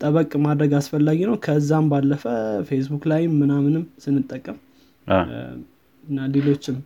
[0.00, 2.24] ጠበቅ ማድረግ አስፈላጊ ነው። ከዛም ባለፈ
[2.68, 4.58] ፌስቡክ ላይም ምናምንም ስንጠቀም
[6.04, 6.76] እና ሌሎችም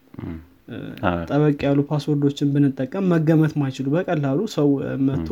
[1.28, 4.68] ጠበቅ ያሉ password ኦችን ብንጠቀም መገመት ማይችሉ በቀላሉ ሰው
[5.08, 5.28] መጥቶ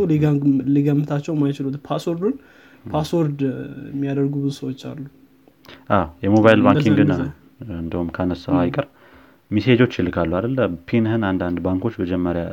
[0.75, 2.35] ሊገምታቸው ማይችሉት password ኡን
[2.87, 3.41] password
[3.93, 5.01] የሚያደርጉ ብዙ ሰዎች አሉ።
[6.25, 6.99] የ mobile banking
[7.79, 8.87] እንደውም ካነሳው አይቀር
[9.51, 10.59] ሚሴጆች ይልካሉ አይደለ?
[10.89, 12.45] PIN ህን አንዳንድ ባንኮች መጀመሪያ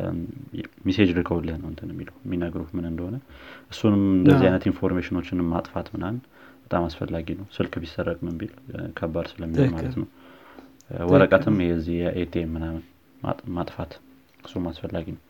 [0.88, 3.16] message ልከውልህ ነው እንትን የሚለው የሚነግሩህ ምን እንደሆነ።
[3.72, 6.18] እሱንም እንደዚህ አይነት information ኦችን ማጥፋት ምናምን
[6.64, 8.54] በጣም አስፈላጊ ነው። ስልክ ቢሰረቅ ምን ቢል
[8.98, 10.08] ከባድ ስለሚሆን ማለት ነው።
[11.08, 12.84] ወረቀትም የዚህ የ ATM ምናምን
[13.58, 13.94] ማጥፋት
[14.40, 15.24] እሱም አስፈላጊ ነው።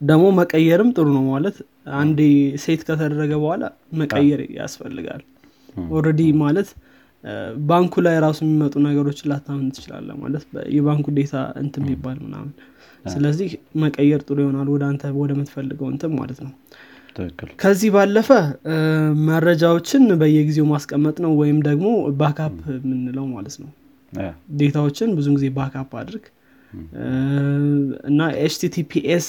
[0.00, 1.56] ደግሞ መቀየርም ጥሩ ነው ማለት
[1.98, 2.20] አንዴ
[2.64, 3.64] ሴት ከተደረገ በኋላ
[4.00, 5.22] መቀየር ያስፈልጋል።
[5.92, 6.68] ኦረዲ ማለት
[7.68, 12.52] ባንኩ ላይ ራሱ የሚመጡ ነገሮች ላታምን ትችላለ ማለት የባንኩ ዴታ እንትን የሚባል ምናምን።
[13.04, 13.50] ስለዚህ
[13.82, 16.52] መቀየር ጥሩ ይሆናል ወደ አንተ ወደ ምትፈልገው እንትን ማለት ነው።
[17.60, 18.28] ከዚህ ባለፈ
[19.28, 21.86] መረጃዎችን በየጊዜው ማስቀመጥ ነው ወይም ደግሞ
[22.20, 23.70] backup የምንለው ማለት ነው።
[24.58, 26.24] data ዎችን ብዙ ጊዜ backup አድርግ።
[28.10, 29.26] እና HTTPS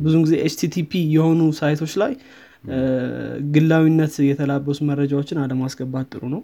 [0.00, 2.12] ብዙ ጊዜ HTTP የሆኑ site ኦች ላይ
[3.54, 6.42] ግላዊነት የተላበሱ መረጃዎችን አለማስገባት ጥሩ ነው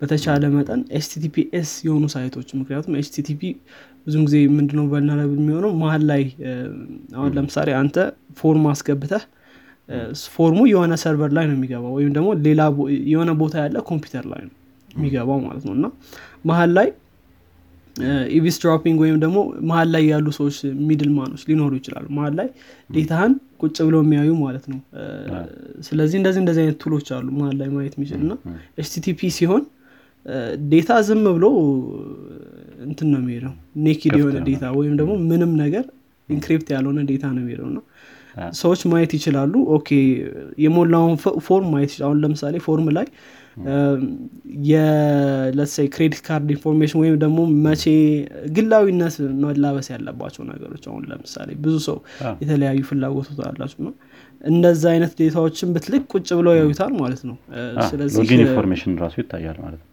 [0.00, 3.40] በተቻለ መጠን HTTPS የሆኑ site ኦች ምክንያቱም HTTP
[4.06, 5.72] ብዙ ጊዜ ምንድነው በልናለብ የሚሆነው?
[5.82, 6.22] መሀል ላይ
[7.16, 7.96] አሁን ለምሳሌ አንተ
[8.38, 9.24] form አስገብተህ
[10.34, 12.60] form ኡ የሆነ server ላይ ነው የሚገባው ወይም ደግሞ ሌላ
[13.10, 14.54] የሆነ ቦታ ያለ ኮምፒውተር ላይ ነው
[14.88, 15.86] የሚገባው ማለት ነው። እና
[16.44, 16.88] መሀል ላይ
[18.36, 19.38] eavesdropping ወይም ደግሞ
[19.70, 20.56] መሀል ላይ ያሉ ሰዎች
[20.88, 22.48] middle man ኦች ሊኖሩ ይችላሉ። መሀል ላይ
[22.90, 23.32] data ህን
[23.62, 24.78] ቁጭ ብለው የሚያዩ ማለት ነው።
[25.88, 28.32] ስለዚህ እንደዚህ እንደዚህ አይነት tool ኦች አሉ መሀል ላይ ማየት የሚችል። እና
[28.78, 29.64] HTTP ሲሆን
[30.70, 31.46] data ዝም ብሎ
[32.86, 35.84] እንትን ነው የሚሄደው። naked የሆነ data ወይም ደግሞ ምንም ነገር
[36.28, 37.78] encrypt ያልሆነ data ነው የሚሄደው እና
[38.56, 39.88] ሰዎች ማየት ይችላሉ። okay
[40.64, 41.14] የሞላውን
[41.46, 43.06] form ማየት ይችላል። አሁን ለምሳሌ form ላይ
[44.70, 47.84] የ let's say credit card information ወይም ደግሞ መቼ
[48.56, 51.98] ግላዊነት መላበስ ያለባቸው ነገሮች አሁን ለምሳሌ ብዙ ሰው
[52.42, 53.94] የተለያዩ ፍላጎቶች አላቸው ነው
[54.44, 57.36] እንደዛ አይነት data ዎችን ብትልክ ቁጭ ብለው ያዩታል ማለት ነው።
[57.90, 59.89] ስለዚህ information ራሱ ይታያል ማለት ነው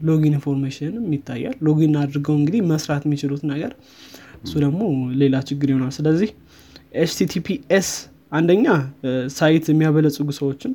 [0.00, 3.72] login information ም ይታያል። login አድርገው እንግዲህ መስራት የሚችሉት ነገር
[4.44, 4.82] እሱ ደግሞ
[5.22, 6.30] ሌላ ችግር ይሆናል። ስለዚህ
[7.00, 7.88] HTTPS
[8.32, 8.66] አንደኛ
[9.36, 10.72] site የሚያበለጽጉ ሰዎችም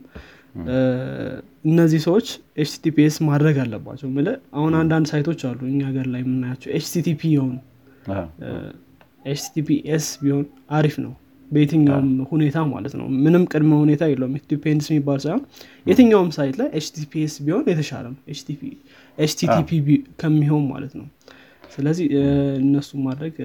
[1.66, 2.28] እነዚህ ሰዎች
[2.62, 7.54] HTTPS ማድረግ አለባቸው ምለ አሁን አንዳንድ site ኦች አሉ እኛ ሀገር ላይ የምናያቸው HTTP የሆኑ
[9.26, 10.46] HTTPS ቢሆን
[10.78, 11.14] አሪፍ ነው
[11.52, 15.42] በየትኛውም ሁኔታ ማለት ነው። ምንም ቅድመ ሁኔታ የለውም። depends የሚባል ሳይሆን
[15.86, 18.20] የትኛውም site ላይ HTTPS ቢሆን የተሻለ ነው
[19.18, 19.88] HTTP
[20.22, 21.08] ከሚሆን ማለት ነው።
[21.74, 22.08] ስለዚህ
[22.62, 23.36] እነሱ ማድረግ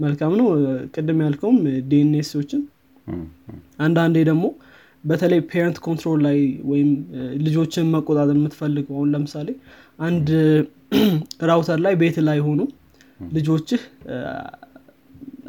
[0.00, 0.46] መልካም ነው።
[0.94, 1.58] ቅድም ያልከውም
[1.90, 2.62] DNS ኦችን
[3.84, 4.44] አንዳንዴ ደግሞ
[5.04, 6.38] በተለይ parent control ላይ
[6.70, 6.90] ወይም
[7.44, 9.48] ልጆችን መቆጣጠር የምትፈልገው አሁን ለምሳሌ
[10.00, 10.28] አንድ
[11.50, 12.60] router ላይ ቤት ላይ ሆኑ
[13.30, 13.82] ልጆችህ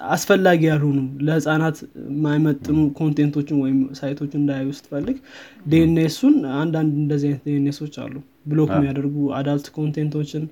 [0.10, 1.78] አስፈላጊ ያልሆኑ ለህፃናት
[2.10, 5.18] የማይመጥኑ content ኦችን ወይም site ኦችን እንዳያዩ ስትፈልግ
[5.65, 8.16] DNS ኡን አንዳንድ እንደዚህ አይነት DNS ኦች አሉ።
[8.50, 10.44] block የሚያደርጉ adult content ኦችን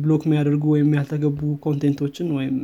[0.00, 2.56] block የሚያደርጉ ወይም ያልተገቡ content ኦችን ወይም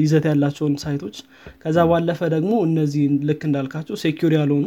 [0.00, 1.18] ይዘት ያላቸውን site ኦች።
[1.62, 4.64] ከዛ ባለፈ ደግሞ እነዚህ ልክ እንዳልካቸው secure ያልሆኑ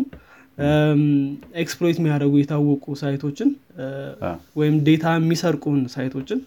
[1.62, 3.50] exploit የሚያደርጉ የታወቁ site ኦችን
[4.60, 6.40] ወይም data የሚሰርቁን site ኦችን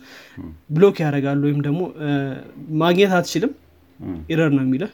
[0.71, 1.81] block ያደርጋሉ ወይም ደግሞ
[2.83, 3.53] ማግኘት አትችልም
[4.33, 4.85] error ነው የሚለ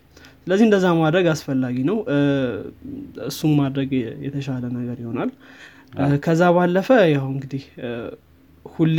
[0.42, 1.96] ስለዚህ እንደዛ ማድረግ አስፈላጊ ነው።
[3.26, 3.90] እሱም ማድረግ
[4.26, 5.30] የተሻለ ነገር ይሆናል።
[6.24, 7.62] ከዛ ባለፈ ያው እንግዲህ
[8.66, 8.98] ሁሌ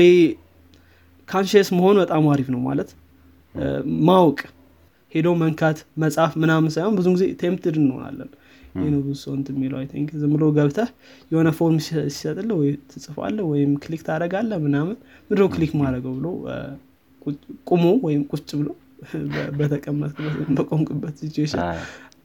[1.28, 2.90] conscious መሆን በጣም አሪፍ ነው ማለት
[4.08, 4.40] ማወቅ
[5.12, 8.30] ሄዶ መንካት መጻፍ ምናምን ሳይሆን ብዙ ጊዜ tempted እንሆናለን።
[8.76, 8.92] ይህ
[9.52, 10.90] የሚለው I think ዝም ብሎ ገብተህ
[11.32, 14.96] የሆነ form ሲሰጥልህ ወይ ትጽፋለህ ወይም click ታደረጋለህ ምናምን
[15.30, 16.28] ምድሮ click ማድረገው ብሎ
[17.68, 18.70] ቁሞ ወይም ቁጭ ብሎ
[19.60, 21.62] በተቀመጥክበት በቆምክበት situation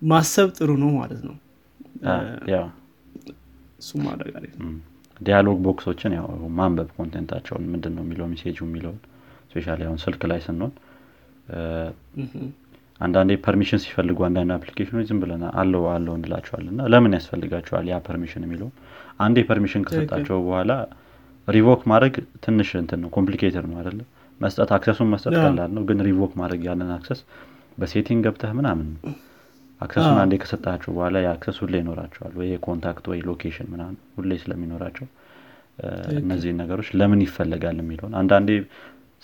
[0.03, 1.37] ማሰብ ጥሩ ነው ማለት ነው።
[3.81, 4.73] እሱ ማድረግ አሪፍ ነው።
[5.21, 6.27] dialog box ኦችን ያው
[6.59, 8.99] ማንበብ content ኣቸውን ምንድን ነው የሚለው message ኡ የሚለውን
[9.51, 10.73] specially አሁን ስልክ ላይ ስንሆን
[13.01, 17.97] አንዳንዴ permission ሲፈልጉ አንዳንድ application ኦች ዝም ብለን allow allow እንላቸዋል እና ለምን ያስፈልጋቸዋል ያ
[18.07, 18.69] permission የሚለው
[19.21, 20.73] አንዴ permission ከሰጣቸው በኋላ
[21.49, 24.07] revoke ማድረግ ትንሽ እንትን ነው complicated ነው አይደለም
[24.45, 27.21] መስጠት access ኡን መስጠት ቀላል ነው። ግን revoke ማድረግ ያለን access
[27.79, 28.89] በ setting ገብተህ ምናምን
[29.81, 34.31] access ኡን አንዴ ከሰጣቸው በኋላ ያ access ሁሌ ይኖራቸዋል። ወይ contact ወይ location ምናምን ሁሌ
[34.43, 35.07] ስለሚኖራቸው
[36.19, 38.51] እነዚህን ነገሮች ለምን ይፈለጋል የሚለውን አንዳንዴ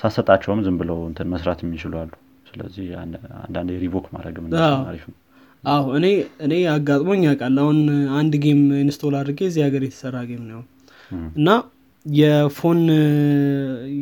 [0.00, 2.12] ሳትሰጣቸውም ዝም ብለው እንትን መስራት የሚችሉ አሉ።
[2.50, 2.86] ስለዚህ
[3.42, 4.36] አንዳንዴ revoke ማድረግ
[4.86, 5.16] አሪፍ ነው።
[5.64, 6.06] አዎ። እኔ
[6.44, 7.78] እኔ አጋጥሞኝ ያውቃል። አሁን
[8.18, 10.60] አንድ game install አድርጌ እዚህ ሀገር የተሰራ game ነው።
[11.36, 11.48] እና
[12.06, 12.80] የ phone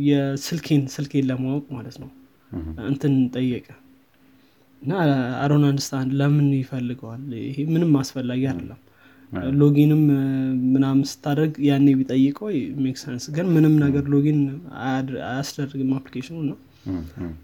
[0.08, 2.10] የስልኬን ስልኬን ለማወቅ ማለት ነው።
[2.88, 3.66] እንትን ጠየቀ።
[4.82, 4.92] እና
[5.40, 7.24] I don't understand ለምን ይፈልገዋል?
[7.42, 8.78] ይሄ ምንም አስፈላጊ አይደለም።
[9.60, 10.02] login ም
[10.74, 12.48] ምናምን ስታደርግ ያኔ ቢጠይቀው
[12.84, 14.38] make sense ግን ምንም ነገር login
[14.84, 16.56] አያስደርግም application ኑ ነው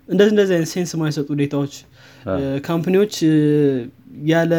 [0.08, 1.74] እንደዚህ እንደዚህ አይነት sense የማይሰጡ data ዎች
[2.66, 3.14] company ዎች
[4.30, 4.52] ያለ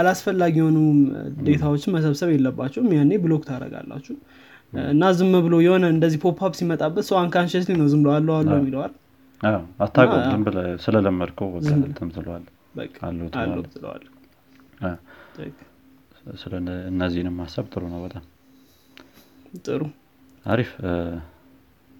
[0.00, 0.78] አላስፈላጊ የሆኑ
[1.46, 4.16] data ዎችን መሰብሰብ የለባቸውም። ያኔ block ታደረጋላችሁ
[4.90, 8.92] እና ዝም ብሎ የሆነ እንደዚህ pop ሲመጣበት ሰው unconsciously ነው ዝም ብሎ allow allow የሚለዋል።
[9.80, 12.08] አታውቀውም ዝም ብለህ ስለለመድከው እንትን
[13.42, 13.64] allow
[16.40, 16.52] ስለ
[16.90, 18.24] እነዚህንም ማሰብ ጥሩ ነው በጣም።
[19.66, 19.82] ጥሩ።
[20.44, 20.70] አሪፍ።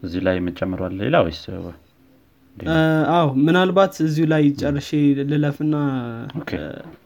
[0.03, 1.41] እዚህ ላይ የምጨምረዋል ሌላ ወይስ?
[3.15, 4.89] አዎ ምናልባት እዚሁ ላይ ጨርሼ
[5.31, 5.75] ልለፍና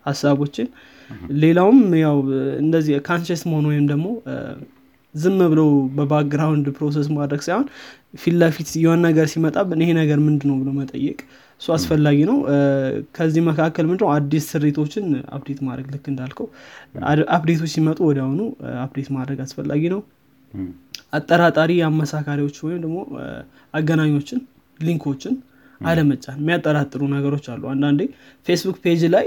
[0.07, 0.69] ሀሳቦችን
[1.43, 2.17] ሌላውም ያው
[2.63, 4.07] እንደዚህ conscious መሆን ወይም ደግሞ
[5.15, 5.61] ዝም ብሎ
[5.97, 7.67] በ background process ማድረግ ሳይሆን
[8.23, 11.19] ፊት ለፊት የሆነ ነገር ሲመጣ ይሄ ነገር ምንድ ነው ብሎ መጠየቅ
[11.61, 12.39] እሱ አስፈላጊ ነው።
[13.17, 15.05] ከዚህ መካከል ምንድነው አዲስ ስሪቶችን
[15.37, 16.47] update ማድረግ ልክ እንዳልከው
[17.37, 18.41] update ኦች ሲመጡ ወዲያውኑ
[18.85, 20.01] update ማድረግ አስፈላጊ ነው።
[21.13, 22.99] አጠራጣሪ አመሳካሪዎች ወይም ደግሞ
[23.75, 24.41] አገናኞችን
[24.81, 25.35] link ኦችን
[25.81, 28.03] አለመጫን የሚያጠራጥሩ ነገሮች አሉ። አንዳንዴ
[28.47, 29.27] ፌስቡክ page ላይ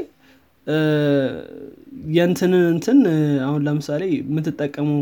[2.16, 2.98] የንትንን እንትን
[3.46, 5.00] አሁን ለምሳሌ የምትጠቀመው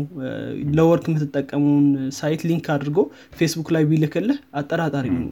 [0.76, 1.86] ለ work የምትጠቀመውን
[2.18, 2.98] site link አድርጎ
[3.38, 5.26] ፌስቡክ ላይ ቢልክልህ አጠራጣሪ ነው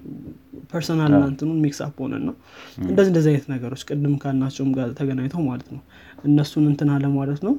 [0.72, 2.34] personal እንትኑን mix up ሆነ ነው።
[2.82, 5.80] እንደዚህ እንደዚህ አይነት ነገሮች ቅድም ካልናቸውም ጋር ተገናኝተው ማለት ነው።
[6.24, 7.54] እነሱን እንትን አለ ማለት ነው።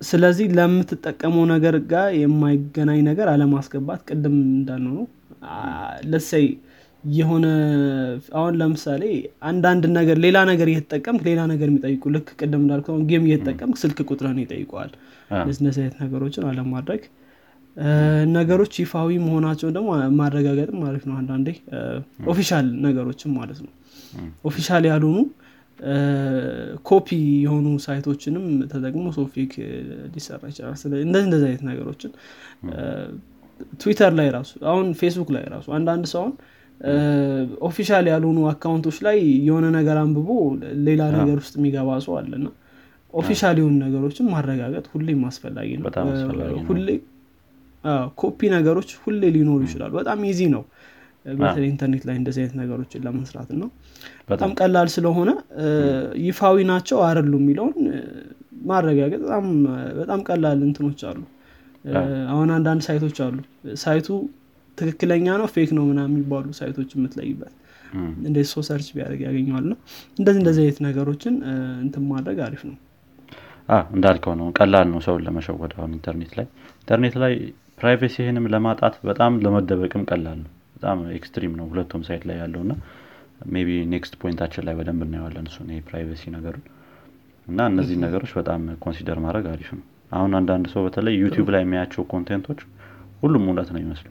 [0.00, 5.06] ስለዚህ ለምትጠቀመው ነገር ጋር የማይገናኝ ነገር አለማስገባት ቅድም እንዳልነው ነው።
[6.10, 6.46] ለሰይ
[7.12, 7.46] የሆነ
[8.34, 9.02] አሁን ለምሳሌ
[9.42, 14.38] አንዳንድ ነገር ሌላ ነገር እየተጠቀምክ ሌላ ነገር የሚጠይቁ ልክ ቅድም እንዳልኩ ጌም እየተጠቀምክ ስልክ ቁጥርን
[14.42, 14.92] ይጠይቀዋል።
[15.76, 17.02] አይነት ነገሮችን አለማድረግ።
[18.34, 19.88] ነገሮች ይፋዊ መሆናቸው ደግሞ
[20.18, 21.48] ማረጋገጥም ማለት ነው አንዳንዴ።
[22.28, 23.72] official ነገሮችም ማለት ነው።
[24.44, 25.16] official ያልሆኑ
[26.88, 27.08] ኮፒ
[27.44, 29.52] የሆኑ site ኦችንም ተጠቅሞ ሶፊክ
[30.14, 32.12] ሊሰራ ይችላል። እንደዚህ እንደዚህ አይነት ነገሮችን።
[33.80, 36.32] ትዊተር ላይ ራሱ አሁን ፌስቡክ ላይ ራሱ አንዳንድ ሰውን
[37.66, 40.28] official ያልሆኑ account ኦች ላይ የሆነ ነገር አንብቦ
[40.86, 42.46] ሌላ ነገር ውስጥ የሚገባ ሰው አለና
[43.14, 45.84] official የሆኑ ነገሮችን ማረጋገጥ ሁሌም አስፈላጊ ነው።
[46.68, 46.88] ሁሌ
[48.20, 50.62] ኮፒ ነገሮች ሁሌ ሊኖሩ ይችላሉ። በጣም easy ነው።
[51.34, 53.68] በተለይ ኢንተርኔት ላይ እንደዚህ አይነት ነገሮችን ለመስራት ነው
[54.30, 55.30] በጣም ቀላል ስለሆነ
[56.24, 57.76] ይፋዊ ናቸው አረሉ የሚለውን
[58.66, 59.22] ማረጋገጥ
[60.00, 61.20] በጣም ቀላል እንትኖች አሉ።
[62.32, 63.38] አሁን አንዳንድ site ኦች አሉ።
[63.82, 64.08] site ኡ
[64.78, 67.52] ትክክለኛ ነው fake ነው ምና የሚባሉ site ኦች የምትለይበት
[68.22, 69.76] እንደዚህ ሰው search ቢያደርግ ያገኘዋል ነው።
[70.18, 71.34] እንደዚህ እንደዚህ አይነት ነገሮችን
[71.84, 72.76] እንትን ማድረግ አሪፍ ነው።
[73.94, 76.46] እንዳልከው ነው። ቀላል ነው ሰውን ለመሸወድ አሁን ኢንተርኔት ላይ።
[76.80, 77.34] ኢንተርኔት ላይ
[77.78, 82.72] privacy ህንም ለማጣት በጣም ለመደበቅም ቀላል ነው። በጣም extreme ነው ሁለቱም side ላይ ያለው እና
[83.52, 85.58] maybe next point ኣችን ላይ በደንብ እናየዋለን እሱ
[85.88, 86.64] privacy ነገሩን።
[87.46, 92.02] እና እነዚህ ነገሮች በጣም consider ማድረግ አሪፍ ነው። አሁን አንዳንድ ሰው በተለይ ዩቲዩብ ላይ የሚያያቸው
[92.12, 92.60] content ኦች
[93.22, 94.08] ሁሉም እውነት ነው ይመስሉ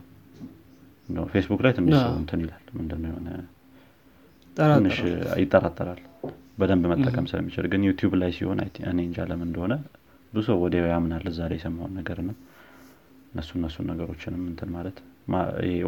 [1.32, 3.28] ፌስቡክ ላይ ትንሽ ሰው እንትን ይላል ምንድነው የሆነ
[4.56, 4.98] ትንሽ
[5.42, 6.00] ይጠራጠራል።
[6.58, 9.74] በደንብ መጠቀም ስለሚችል ግን ዩቲዩብ ላይ ሲሆን እኔ እንጃ ለምን እንደሆነ
[10.32, 12.36] ብዙ ሰው ወዲያው ያምናል እዛ ላይ የሰማውን ነገር ነው
[13.32, 14.96] እነሱ እነሱን ነገሮችንም እንትን ማለት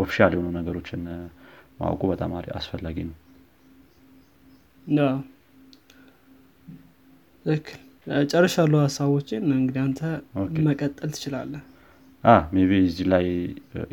[0.03, 1.03] official የሆኑ ነገሮችን
[1.81, 3.17] ማወቁ በጣም አስፈላጊ ነው።
[7.45, 7.81] ትክክል
[8.31, 10.01] ጨርሻለሁ ሀሳቦችን እንግዲህ አንተ
[10.67, 11.63] መቀጠል ትችላለህ።
[12.55, 13.27] maybe እዚህ ላይ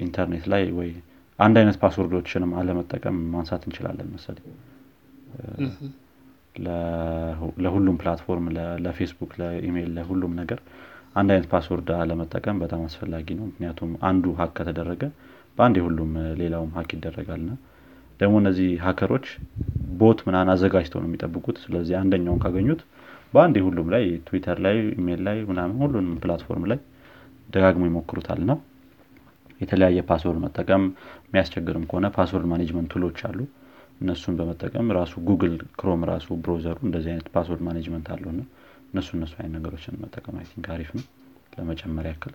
[0.05, 0.91] ኢንተርኔት ላይ ወይ
[1.39, 4.45] አንድ አይነት password ኦችንም አለመጠቀም ማንሳት እንችላለን መሰለኝ።
[7.63, 8.47] ለሁሉም platform
[8.85, 10.59] ለፌስቡክ ለኢሜይል ለሁሉም ነገር
[11.15, 15.01] አንድ አይነት password አለመጠቀም በጣም አስፈላጊ ነው። ምክንያቱም አንዱ hack ከተደረገ
[15.57, 17.53] በአንድ ሁሉም ሌላውም hack ይደረጋል ና
[18.19, 19.25] ደግሞ እነዚህ hacker ኦች
[19.99, 22.81] bot ምናን አዘጋጅተው ነው የሚጠብቁት። ስለዚህ አንደኛውን ካገኙት
[23.33, 26.79] በአንድ ሁሉም ላይ ትዊተር ላይ ኢሜይል ላይ ምናምን ሁሉንም platform ላይ
[27.49, 28.53] ደጋግሞ ይሞክሩታል ና
[29.63, 30.83] የተለያየ password መጠቀም
[31.25, 33.39] የሚያስቸግርም ከሆነ password management tool ኦች አሉ።
[34.01, 38.41] እነሱን በመጠቀም ራሱ ጉግል ክሮም ራሱ browser ኡ እንደዚህ አይነት password management አለው ና
[38.89, 41.05] እነሱ እነሱ አይነት ነገሮችን መጠቀም I think አሪፍ ነው
[41.53, 42.33] ለመጨመር ያክል።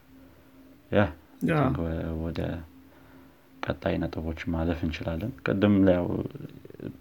[0.90, 1.02] yeah
[2.24, 2.40] ወደ
[3.62, 5.74] ቀጣይ ነጥቦች ማለፍ እንችላለን። ቅድም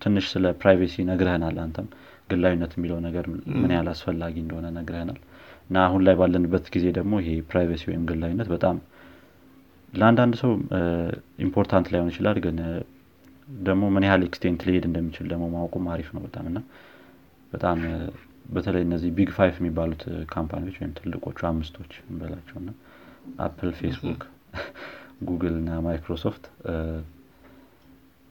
[0.01, 1.87] ትንሽ ስለ privacy ነግረህናል አንተም
[2.31, 3.25] ግላዊነት የሚለው ነገር
[3.57, 5.19] ምን ያህል አስፈላጊ እንደሆነ ነግረህናል።
[5.69, 8.77] እና አሁን ላይ ባለንበት ጊዜ ደግሞ ይሄ privacy ወይም ግላዊነት በጣም
[9.93, 10.51] ለአንዳንድ ሰው
[11.45, 12.57] important ላይሆን ይችላል ግን
[13.61, 16.59] ደግሞ ምን ያህል extent ሊሄድ እንደሚችል ደግሞ ማወቁም አሪፍ ነው በጣም። እና
[17.53, 17.79] በጣም
[18.53, 22.69] በተለይ እነዚህ big five የሚባሉት company ዎች ወይም ትልቆቹ አምስቶች እንበላቸው እና
[23.45, 24.21] አፕል ፌስቡክ
[25.23, 26.43] ጉግል እና ማይክሮሶፍት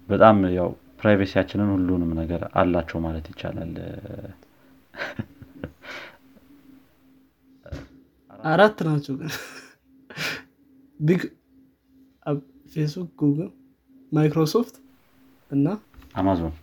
[0.08, 0.68] በጣም ያው
[1.00, 3.74] privacy ያችንን ሁሉንም ነገር አላቸው ማለት ይቻላል።
[8.50, 9.14] አራት ናቸው
[11.00, 11.20] ግን
[12.76, 13.50] ፌስቡክ ጉግል
[14.12, 14.74] ማይክሮሶፍት
[15.50, 15.66] እና
[16.14, 16.54] አማዞን።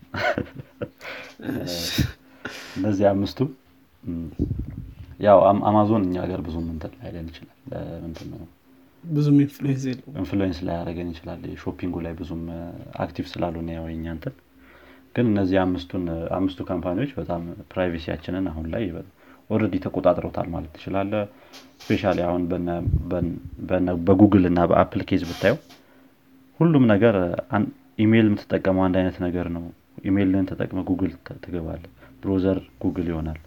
[2.78, 3.39] እነዚህ አምስቱ
[5.19, 7.58] ያው አማዞን እኛ ሀገር ብዙ ምንትን ላይለን ይችላል።
[9.04, 10.57] ብዙም influence የለውም። influence
[11.12, 12.43] ይችላል። shopping ኡ ላይ ብዙም
[13.03, 14.36] active ስላልሆነ ያው የኛ እንትን።
[15.15, 16.06] ግን እነዚህ አምስቱን
[16.38, 18.86] አምስቱ company ዎች በጣም privacy ያችንን አሁን ላይ
[19.49, 21.13] already ተቆጣጥረውታል ማለት ትችላለህ
[21.83, 22.43] specially አሁን
[24.08, 25.58] በጉግል እና በአፕል case ብታየው
[26.59, 27.15] ሁሉም ነገር
[27.99, 29.63] ኢሜይል የምትጠቀመው አንድ አይነት ነገር ነው።
[30.03, 31.11] ኢሜይልን ተጠቅመ ጉግል
[31.43, 31.83] ትገባለህ
[32.21, 33.39] browser ጉግል ይሆናል።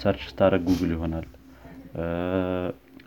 [0.00, 1.26] search ስታደርግ ጉግል ይሆናል።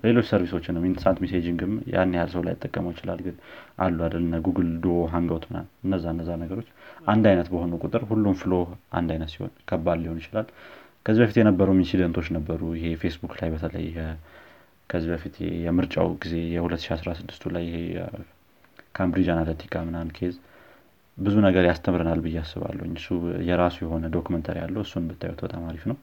[0.04, 3.36] ሌሎች service ኦችንም instant messaging ም ያን ያህል ሰው ላይጠቀመው ይችላል ግን
[3.78, 4.24] አሉ አይደል?
[4.48, 6.70] ጉግል ዶ ሃንጋውት ምናምን እነዛ እነዛ ነገሮች
[7.08, 8.54] አንድ አይነት በሆኑ ቁጥር ሁሉም flow
[9.00, 10.48] አንድ አይነት ሲሆን ከባድ ሊሆን ይችላል።
[11.06, 13.88] ከዚህ በፊት የነበሩ incident ኦች ነበሩ። ይሄ ፌስቡክ ላይ በተለይ
[14.90, 15.36] ከዚህ በፊት
[15.66, 17.78] የምርጫው ጊዜ የ2016 ላይ ይሄ
[18.96, 20.36] ካምብሪጅ አናለቲካ ምናን case
[21.18, 23.08] ብዙ ነገር ያስተምረናል ብዬ አስባለሁ። እሱ
[23.50, 25.98] የራሱ የሆነ documentary ያለው እሱን ብታዩት በጣም አሪፍ ነው።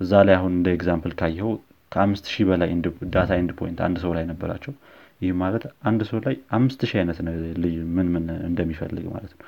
[0.00, 1.50] እዛ ላይ አሁን እንደ example ካየኸው
[1.92, 2.70] ከአምስት ሺህ በላይ
[3.14, 4.72] data and point አንድ ሰው ላይ ነበራቸው።
[5.20, 7.18] ይህ ማለት አንድ ሰው ላይ አምስት ሺህ አይነት
[7.64, 9.44] ልዩ ምን ምን እንደሚፈልግ ማለት ነው።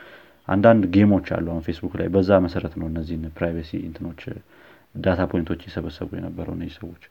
[0.48, 4.22] አንዳንድ game ኦች አሉ አሁን ፌስቡክ ላይ በዛ መሰረት ነው እነዚህን privacy እንትኖች
[4.96, 7.03] data point ኦች የሰበሰቡ የነበረው እነዚህ ሰዎች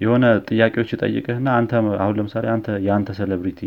[0.00, 3.60] የሆነ ጥያቄዎች ይጠይቅህና አንተ አሁን ለምሳሌ አንተ የአንተ celebrity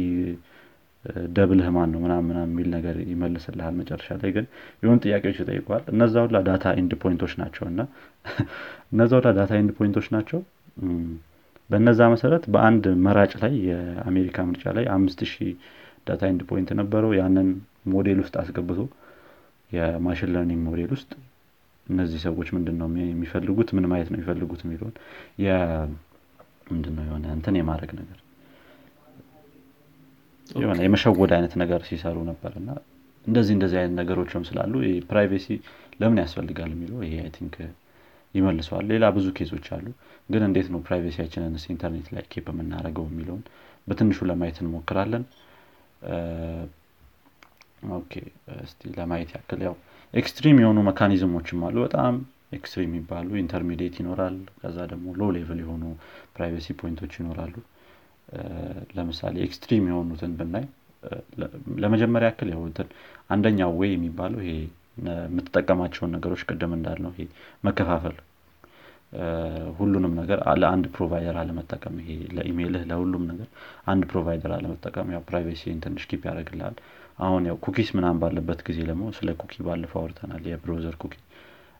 [1.35, 4.45] double ህ ነው ምናም ምናም የሚል ነገር ይመልስልሃል መጨረሻ ላይ ግን
[4.81, 7.79] የሆኑ ጥያቄዎች ይጠይቀዋል እነዛ ሁላ data end point ኦች ናቸው እና
[8.93, 10.39] እነዛ ሁላ data end point ኦች ናቸው።
[11.69, 15.49] በነዛ መሰረት በአንድ መራጭ ላይ የአሜሪካ ምርጫ ላይ አምስት ሺህ
[16.07, 17.47] data end point ነበረው። ያንን
[17.93, 18.79] ሞዴል ውስጥ አስገብቶ
[19.71, 21.09] የ machine learning model ውስጥ
[21.87, 23.69] እነዚህ ሰዎች ምንድን ነው የሚፈልጉት?
[23.75, 24.95] ምን ማየት ነው የሚፈልጉት የሚለውን
[26.67, 28.17] ምንድነው የሆነ እንትን የማድረግ ነገር?
[30.55, 32.69] የሆነ የመሸወድ አይነት ነገር ሲሰሩ ነበር እና
[33.25, 34.73] እንደዚህ እንደዚህ አይነት ነገሮችም ስላሉ
[35.09, 35.47] privacy
[36.01, 37.55] ለምን ያስፈልጋል የሚለው ይሄ I think
[38.35, 39.85] ይመልሰዋል። ሌላ ብዙ case ኦች አሉ።
[40.29, 43.43] ግን እንዴት ነው privacy ያችንን ኢንተርኔት ላይ keep የምናደርገው የሚለውን
[43.87, 45.23] በትንሹ ለማየት እንሞክራለን።
[47.97, 48.13] okay
[48.61, 49.75] እስቲ ለማየት ያክል ያው
[50.13, 52.15] extreme የሆኑ mechanism ኦችም አሉ። በጣም
[52.51, 55.83] extreme የሚባሉ intermediate ይኖራል። ከዛ ደግሞ low level የሆኑ
[56.35, 57.55] privacy point ኦች ይኖራሉ።
[58.97, 60.65] ለምሳሌ extreme የሆኑትን ብናይ
[61.83, 62.61] ለመጀመሪያ ያክል ያው
[63.29, 64.53] አንደኛው way የሚባለው ይሄ
[65.25, 67.25] የምትጠቀማቸውን ነገሮች ቅድም እንዳልነው ይሄ
[67.63, 68.15] መከፋፈል
[69.77, 73.47] ሁሉንም ነገር ለአንድ provider አለመጠቀም ይሄ ለኢሜይልህ ለሁሉም ነገር
[73.85, 76.75] አንድ provider አለመጠቀም ያው privacy ን ትንሽ keep ያደርግልሃል።
[77.19, 81.13] አሁን ያው cookies ምናምን ባለበት ጊዜ ደግሞ ስለ cookie ባለፈው አውርተናል። የ browser cookie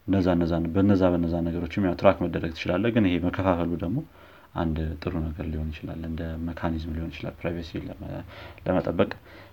[0.08, 0.28] እነዛ
[0.76, 3.98] በነዛ በነዛ ነገሮችም ያው track መደረግ ትችላለ ግን ይሄ መከፋፈሉ ደግሞ
[4.56, 7.72] አንድ ጥሩ ነገር ሊሆን ይችላል። እንደ mechanism ሊሆን ይችላል። privacy
[8.65, 9.10] ለመጠበቅ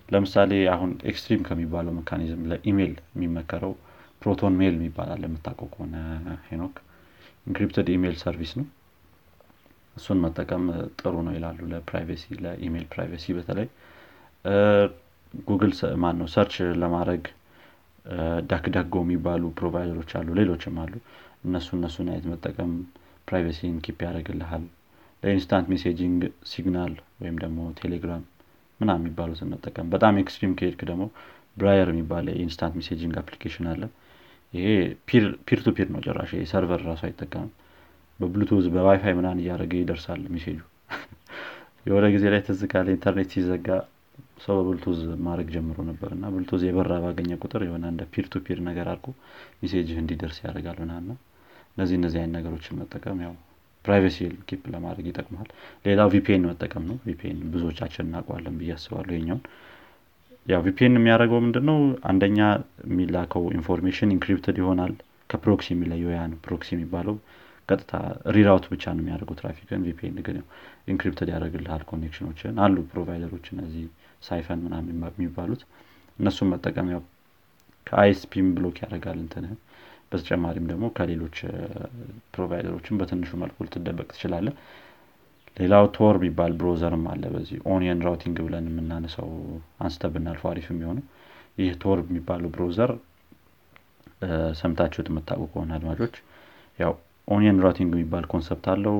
[0.09, 3.73] ለምሳሌ አሁን extreme ከሚባለው mechanism ለኢሜይል የሚመከረው
[4.21, 5.95] Proton Mail የሚባላል የምታውቀው ከሆነ
[6.47, 6.75] ሄኖክ
[7.47, 8.65] encrypted email service ነው።
[9.95, 10.63] እሱን መጠቀም
[10.99, 13.67] ጥሩ ነው ይላሉ። ለ privacy ለ email privacy በተለይ
[15.47, 17.23] ጉግል ማን ነው search ለማድረግ
[18.49, 20.93] DuckDuckGo የሚባሉ provider ኦች አሉ ሌሎችም አሉ።
[21.45, 22.71] እነሱ እነሱን አይነት መጠቀም
[23.27, 24.63] privacy ን keep ያደርግልሃል።
[25.23, 28.23] ለ instant messaging Signal ወይም ደግሞ ቴሌግራም
[28.79, 31.03] ምናምን የሚባሉትን መጠቀም። በጣም extreme ከሄድክ ደግሞ
[31.57, 33.83] Briar የሚባለ የ instant messaging application አለ።
[34.53, 34.67] ይሄ
[35.47, 37.51] peer to peer ነው ጭራሽ። server ራሱ አይጠቀምም።
[38.19, 40.59] በብሉቱዝ በዋይፋይ ምናምን እያደረገ ይደርሳል message ኡ።
[41.87, 43.67] የሆነ ጊዜ ላይ ትዝ ካለህ ኢንተርኔት ሲዘጋ
[44.37, 48.59] ሰው በብሉቱዝ ማድረግ ጀምሮ ነበር እና ብሉቱዝ የበራ ባገኘ ቁጥር የሆነ እንደ peer to peer
[48.67, 49.07] ነገር አድርጎ
[49.61, 51.09] message ህ እንዲደርስ ያደርጋል ምናምን
[51.73, 53.33] እነዚህ እነዚህ አይነት ነገሮችን መጠቀም ያው
[53.85, 55.47] privacy keep ለማድረግ ይጠቅማል።
[55.85, 59.41] ሌላው VPN መጠቀም ነው። VPN ብዙዎቻችን እናውቀዋለን ብዬ አስባለሁ ይኛውን
[60.45, 61.77] ያው VPN የሚያደርገው ምንድነው?
[62.09, 62.39] አንደኛ
[62.87, 64.93] የሚላከው information encrypted ይሆናል።
[65.29, 67.15] ከ proxy የሚለየው ያ proxy የሚባለው
[67.69, 67.93] ቀጥታ
[68.35, 70.37] reroute ብቻ ነው የሚያደርገው ትራፊክን። VPN ግን
[70.93, 73.85] encrypted ያደርግልሃል። connection ኦችን አሉ። provider ኦች እነዚህ
[74.25, 75.61] Psiphon ምናምን የሚባሉት
[76.19, 77.01] እነሱን መጠቀም ያው
[77.87, 79.59] ከ ISP ም block ያደርጋል እንትንህን።
[80.11, 81.37] በተጨማሪም ደግሞ ከሌሎች
[82.33, 84.47] provider ኦችን በትንሹ መልኩ ልትደበቅ ትችላለ
[85.57, 89.29] ሌላው Tor የሚባል browser ም አለ በዚህ onion routing ብለን የምናነሳው
[89.79, 91.05] አንስተ ብናልፈው አሪፍ የሚሆነው።
[91.57, 92.91] ይህ Tor የሚባለው browser
[94.59, 96.15] ሰምታችሁት የምታውቁ ከሆነ አድማጮች
[96.79, 96.93] ያው
[97.27, 98.97] onion routing የሚባል concept አለው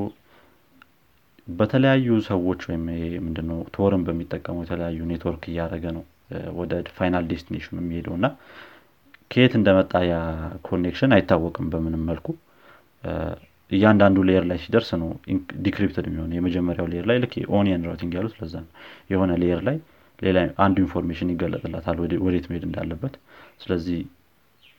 [1.48, 2.84] በተለያዩ ሰዎች ወይም
[3.26, 6.04] ምንድነው Tor ን በሚጠቀሙ የተለያዩ ኔትወርክ እያደረገ ነው
[6.60, 8.28] ወደ final destination ኡ የሚሄደው እና
[9.32, 10.16] ከየት እንደመጣ ያ
[10.68, 12.28] connection አይታወቅም በምንም መልኩ።
[13.72, 15.10] እያንዳንዱ layer ላይ ሲደርስ ነው
[15.66, 18.70] decrypted የሚሆነ የመጀመሪያው layer ላይ ልክ onion routing ያሉት ለዛ ነው።
[19.12, 19.78] የሆነ layer ላይ
[20.20, 23.16] ሌላ አንዱ information ይገለጥላታል ወዴት መሄድ እንዳለበት።
[23.64, 24.00] ስለዚህ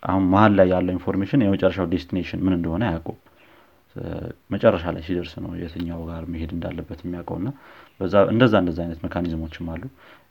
[0.03, 3.19] አሁን መሀል ላይ ያለው information የመጨረሻው destination ምን እንደሆነ አያውቁም
[4.51, 7.49] መጨረሻ ላይ ሲደርስ ነው የትኛው ጋር መሄድ እንዳለበት የሚያውቀው እና
[8.31, 9.83] እንደዛ እንደዛ አይነት mechanism ኦችም አሉ።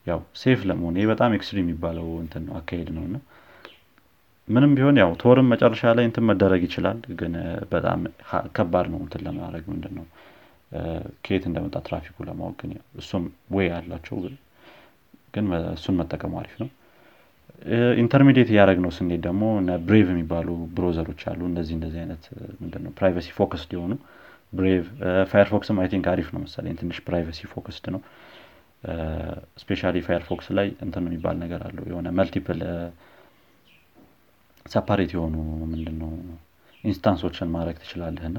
[0.08, 3.18] ያው safe ለመሆን ይህ በጣም extreme የሚባለው እንትን ነው አካሄድ ነው እና
[4.48, 7.34] ምንም ቢሆን ያው Tor ም መጨረሻ ላይ እንትን መደረግ ይችላል ግን
[7.72, 8.02] በጣም
[8.58, 10.06] ከባድ ነው እንትን ለማድረግ ምንድን ነው
[11.26, 13.24] ከየት እንደመጣ ትራፊኩ ለማወቅ ግን እሱም
[13.56, 14.36] way አላቸው ግን
[15.74, 16.70] እሱን መጠቀሙ አሪፍ ነው
[18.02, 19.44] intermediate እያደረግ ነው ስንሄድ ደግሞ
[19.86, 22.24] Brave የሚባሉ browser ኦች አሉ። እንደዚህ እንደዚህ አይነት
[22.62, 23.94] ምንድነው privacy focused የሆኑ
[24.54, 24.84] Brave
[25.32, 28.02] Firefox ም I think አሪፍ ነው መሰለኝ። ትንሽ privacy focused ነው።
[29.62, 32.60] specially Firefox ላይ እንትን የሚባል ነገር አለው። የሆነ multiple
[34.66, 35.36] separate የሆኑ
[35.72, 36.12] ምንድነው
[36.84, 38.38] instance ኦችን ማድረግ ትችላለህ እና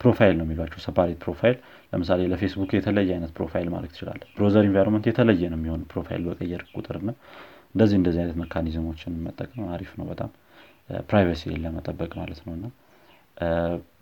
[0.00, 1.56] profile ነው የሚሏቸው separate profile
[1.92, 6.96] ለምሳሌ ለፌስቡክ የተለየ አይነት profile ማድረግ ትችላለ browser environment የተለየ ነው የሚሆን profile በቀየር ቁጥር
[7.02, 7.12] ና
[7.74, 10.30] እንደዚህ እንደዚህ አይነት mechanism ኦችን መጠቀም አሪፍ ነው በጣም።
[11.08, 12.64] privacy ለመጠበቅ ማለት ነው እና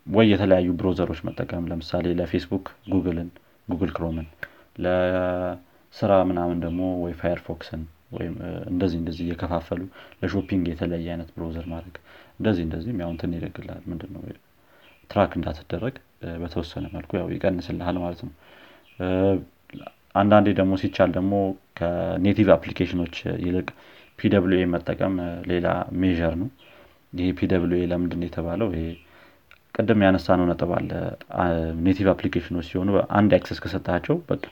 [0.06, 3.28] ወይ የተለያዩ browser ኦች መጠቀም ለምሳሌ ለፌስቡክ ጉግልን
[3.68, 4.26] Google Chrome ን
[4.84, 8.34] ለስራ ምናምን ደግሞ ወይ Firefox ን ወይም
[8.70, 9.82] እንደዚህ እንደዚህ እየከፋፈሉ
[10.22, 11.96] ለ shopping የተለያየ አይነት browser ማድረግ
[12.38, 13.32] እንደዚህ እንደዚህም ያው እንትን
[14.14, 14.22] ነው
[15.10, 15.94] track እንዳትደረግ
[16.42, 18.32] በተወሰነ መልኩ ያው ይቀንስልሃል ማለት ነው።
[20.14, 21.34] አንዳንዴ ደግሞ ሲቻል ደግሞ
[21.80, 23.68] ከ native application ኦች ይልቅ
[24.18, 25.14] ፒደብሊኤ መጠቀም
[25.50, 25.66] ሌላ
[26.00, 26.48] ሜር ነው።
[27.12, 28.68] ይሄ PWA ለምንድን የተባለው?
[28.74, 28.84] ይሄ
[29.74, 30.90] ቅድም ያነሳነው ነጥብ አለ።
[31.86, 34.42] native application ኦች ሲሆኑ አንድ access ከሰጣቸው በቃ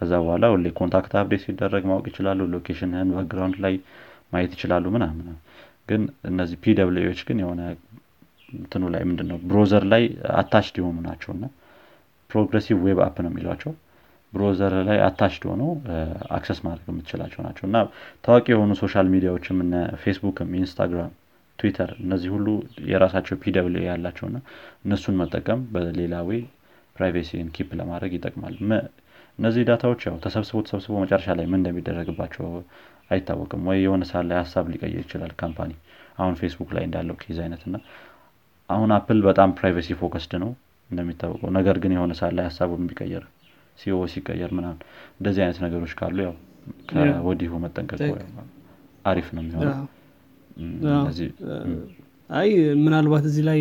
[0.00, 3.74] ከዛ በኋላ ሁሌ contact update ሲደረግ ማወቅ ይችላሉ location ህን background ላይ
[4.32, 5.28] ማየት ይችላሉ ምናምን።
[5.88, 7.60] ግን እነዚህ PWA ዎች ግን የሆነ
[8.56, 10.02] እንትኑ ላይ ምንድን ነው browser ላይ
[10.40, 11.44] attached የሆኑ ናቸው እና
[12.30, 13.72] progressive web app ነው የሚሏቸው
[14.36, 15.70] browser ላይ attached ሆነው
[16.36, 17.76] access ማድረግ የምትችላቸው ናቸው። እና
[18.24, 21.12] ታዋቂ የሆኑ social media ዎችም እነ ፌስቡክም ኢንስታግራም
[21.58, 22.48] ትዊተር እነዚህ ሁሉ
[22.90, 24.38] የራሳቸው PWA ያላቸው ና
[24.84, 26.40] እነሱን መጠቀም በሌላ way
[26.96, 28.56] privacy ን keep ለማድረግ ይጠቅማል።
[29.38, 32.44] እነዚህ data ዎች ያው ተሰብስቦ ተሰብስቦ መጨረሻ ላይ ምን እንደሚደረግባቸው
[33.10, 35.72] አይታወቅም። ወይ የሆነ ሰዓት ላይ ሀሳብ ሊቀይር ይችላል company
[36.18, 37.76] አሁን ፌስቡክ ላይ እንዳለው case አይነት እና
[38.68, 40.50] አሁን Apple በጣም privacy focused ነው
[40.90, 43.24] እንደሚታወቀው። ነገር ግን የሆነ ሰዓት ላይ ሀሳቡን ቢቀየር
[43.78, 44.78] CEO ሲቀየር ምናምን
[45.18, 46.34] እንደዚህ አይነት ነገሮች ካሉ ያው
[46.90, 48.00] ከወዲሁ መጠንቀቅ
[49.04, 49.86] አሪፍ ነው የሚሆነው።
[52.30, 52.48] አይ
[52.84, 53.60] ምናልባት እዚህ ላይ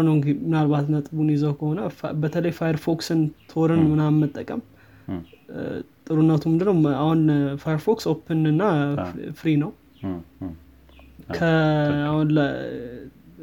[0.00, 1.80] ነው ምናልባት ነጥቡን ይዘው ከሆነ
[2.22, 3.20] በተለይ Firefox ን
[3.52, 4.60] Tor ን ምናምን መጠቀም
[6.06, 6.74] ጥሩነቱ ምንድነው?
[7.02, 7.20] አሁን
[7.62, 8.62] Firefox open እና
[9.38, 9.70] free ነው።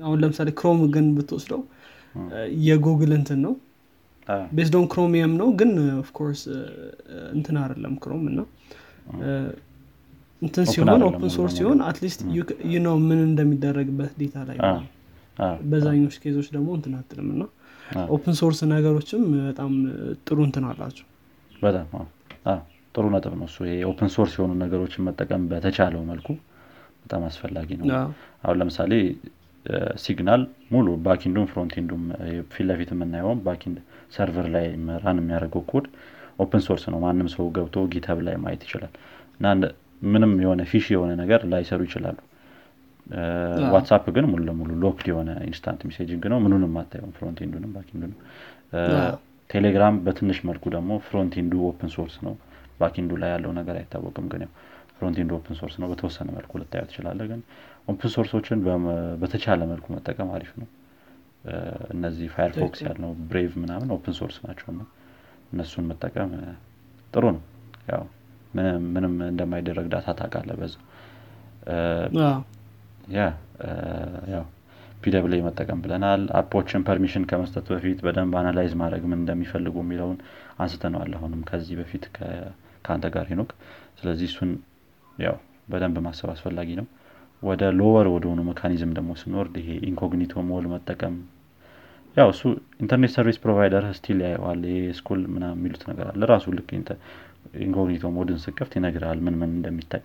[0.02, 1.62] አሁን ለምሳሌ Chrome ግን ብትወስደው
[2.66, 3.54] የጉግል እንትን ነው
[4.58, 5.72] based on Chromium ነው ግን
[6.02, 6.42] of course
[7.36, 8.40] እንትን አይደለም Chrome እና
[10.42, 12.22] እንትን ሲሆን open source ሲሆን at least
[12.68, 14.58] you ነው ምን እንደሚደረግበት data ላይ
[15.70, 17.44] በዛኞች case ኦች ደግሞ እንትን አትልም እና
[18.16, 19.72] open source ነገሮችም በጣም
[20.28, 21.06] ጥሩ እንትን አላቸው።
[21.52, 21.88] በጣም
[22.96, 26.28] ጥሩ ነጥብ ነው እሱ። ይሄ open source የሆኑ ነገሮችን መጠቀም በተቻለው መልኩ
[27.04, 27.88] በጣም አስፈላጊ ነው።
[28.44, 28.94] አሁን ለምሳሌ
[30.04, 30.42] Signal
[30.72, 32.04] ሙሉ backend ዱም frontend ዱም
[32.52, 33.78] ፊት ለፊት የምናየውም backend
[34.16, 34.66] server ላይ
[35.04, 35.86] run የሚያደርገው code
[36.40, 38.94] open source ነው። ማንም ሰው ገብቶ GitHub ላይ ማየት ይችላል።
[39.40, 39.46] እና
[40.08, 42.18] ምንም የሆነ fish የሆነ ነገር ላይሰሩ ይችላሉ።
[43.74, 48.18] WhatsApp ግን ሙሉ ለሙሉ locked የሆነ instant messaging ነው። ምኑንም አታየውም frontend ኡንም backend ኡንም።
[49.50, 52.34] ቴሌግራም በትንሽ መልኩ ደግሞ frontend ኡ open source ነው።
[52.80, 54.52] backend ኡ ላይ ያለው ነገር አይታወቅም ግን ያው
[54.98, 57.42] frontend ኡ open source ነው። በተወሰነ መልኩ ልታየው ትችላለህ ግን
[57.88, 58.60] open source ኦችን
[59.22, 60.68] በተቻለ መልኩ መጠቀም አሪፍ ነው።
[61.96, 64.82] እነዚህ Firefox ያልነው Brave ምናምን open source ናቸው እና
[65.52, 66.32] እነሱን መጠቀም
[67.14, 67.44] ጥሩ ነው።
[67.92, 68.04] ያው
[68.94, 70.76] ምንም እንደማይደረግ data ታቃለህ በዛ።
[73.16, 73.22] ያ
[74.34, 74.46] ያው
[75.04, 80.18] PWA መጠቀም ብለናል። app ኦችን permission ከመስጠት በፊት በደንብ analyze ማድረግ ምን እንደሚፈልጉ የሚለውን
[80.64, 82.06] አንስተነዋል አሁንም ከዚህ በፊት
[82.86, 83.52] ከአንተ ጋር ሄኖክ።
[84.00, 84.52] ስለዚህ እሱን
[85.18, 85.36] ያው
[85.72, 86.88] በደንብ ማሰብ አስፈላጊ ነው
[87.42, 91.16] ወደ lower ወደሆኑ mechanism ደግሞ ስንወርድ ይሄ incognito mode መጠቀም።
[92.18, 92.42] ያው እሱ
[92.82, 96.70] internet service provider still ያየዋል። ይሄ school ምናምን የሚሉት ነገር አለ። ራሱ ልክ
[97.62, 100.04] incognito mode ን ስከፍት ይነግራል ምን ምን እንደሚታይ።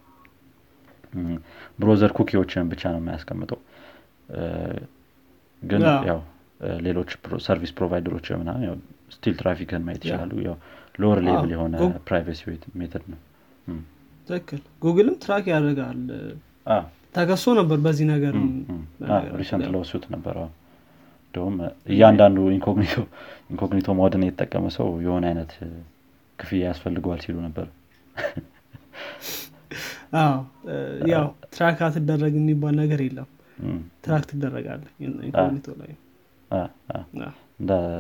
[1.79, 3.61] browser cookie ዎችን ብቻ ነው የማያስቀምጠው።
[5.63, 6.21] ግን ያው
[6.87, 7.11] ሌሎች
[7.47, 8.81] service provider ኦች ምናምን
[9.15, 10.57] still traffic ን ማየት ይችላሉ። ያው
[11.01, 11.75] lower level የሆነ
[12.09, 12.41] privacy
[12.81, 13.21] method ነው።
[14.29, 16.01] ትክክል። ጉግልም track ያደርጋል
[17.15, 18.35] ተከሶ ነበር በዚህ ነገር
[19.41, 20.37] recent lawsuit ነበረ
[21.25, 21.57] እንዲሁም
[21.93, 22.39] እያንዳንዱ
[23.51, 25.53] incognito mode ን የተጠቀመ ሰው የሆነ አይነት
[26.39, 27.67] ክፍያ ያስፈልገዋል ሲሉ ነበር።
[31.13, 33.29] ያው track አትደረግ የሚባል ነገር የለም።
[34.05, 34.83] track ትደረጋለህ
[35.27, 35.93] incognito ላይ።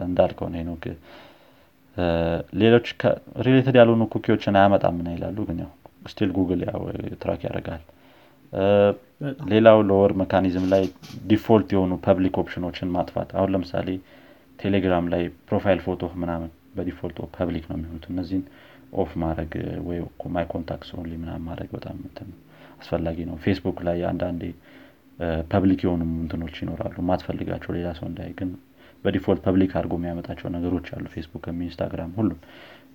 [0.06, 0.76] እንዳልከው ነው
[2.60, 2.86] ሌሎች
[3.46, 5.70] related ያልሆኑ cookie ዎችን አያመጣም ምን ይላሉ ግን ያው
[6.06, 6.82] still ጉግል ያው
[7.22, 7.82] track ያደርጋል
[9.50, 10.84] ሌላው lower mechanism ላይ
[11.26, 13.88] default የሆኑ public option ኦችን ማጥፋት። አሁን ለምሳሌ
[14.58, 18.42] ቴሌግራም ላይ profile ፎቶ ምናምን በ default public ነው የሚሆኑት። እነዚህን
[18.94, 19.52] off ማድረግ
[19.88, 19.98] ወይ
[20.34, 21.96] my contact only ምናምን ማድረግ በጣም
[22.80, 24.42] አስፈላጊ ነው። ፌስቡክ ላይ አንዳንዴ
[25.52, 28.50] public የሆኑ እንትኖች ይኖራሉ። ማትፈልጋቸው ሌላ ሰው እንዳይ ግን
[29.04, 32.38] በ default public አድርጎ የሚያመጣቸው ነገሮች አሉ። ፌስቡክም ኢንስታግራም ሁሉም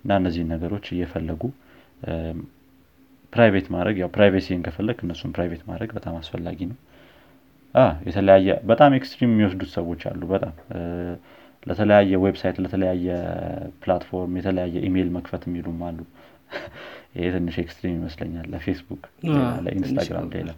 [0.02, 1.42] እና እነዚህን ነገሮች እየፈለጉ
[3.36, 6.76] private ማድረግ ያው privacy ን ከፈለግ እነሱን private ማድረግ በጣም አስፈላጊ ነው።
[8.06, 10.54] የተለያየ በጣም extreme የሚወስዱት ሰዎች አሉ በጣም።
[11.66, 13.06] ለተለያየ website ለተለያየ
[13.82, 15.98] platform የተለያየ ኢሜይል መክፈት የሚሉም አሉ።
[17.16, 19.02] ይሄ ትንሽ extreme ይመስለኛል ለፌስቡክ
[19.64, 20.50] ለኢንስታግራም ሌላ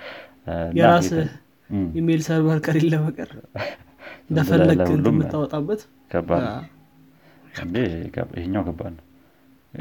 [0.78, 1.08] የራስ
[1.94, 3.30] ኢሜይል server ከሌለ በቀር
[4.28, 5.80] እንደፈለግ የምታወጣበት?
[6.10, 6.44] ከባድ
[8.36, 9.05] ይሄኛው ከባድ ነው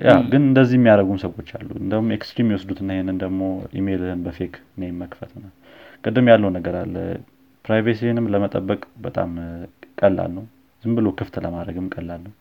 [0.03, 3.41] yeah ግን እንደዚህ የሚያደረጉም ሰዎች አሉ። እንደውም extreme ይወስዱትና ይህንን ደግሞ
[3.79, 5.51] ኢሜይልህን በ fake name መክፈት ነው።
[6.03, 6.95] ቅድም ያለው ነገር አለ።
[7.65, 9.31] privacy ንም ለመጠበቅ በጣም
[10.01, 10.45] ቀላል ነው።
[10.83, 12.33] ዝም ብሎ ክፍት ለማድረግም ቀላል ነው።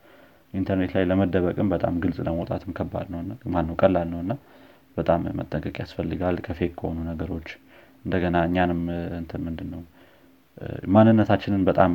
[0.55, 3.20] ኢንተርኔት ላይ ለመደበቅም በጣም ግልጽ ለመውጣትም ከባድ ነው።
[3.55, 4.20] ማን ነው ቀላል ነው?
[4.24, 4.32] እና
[4.96, 7.48] በጣም መጠንቀቅ ያስፈልጋል። ከ fake ከሆኑ ነገሮች
[8.05, 8.80] እንደገና እኛንም
[9.20, 9.82] እንትን ምንድን ነው
[10.94, 11.92] ማንነታችንን በጣም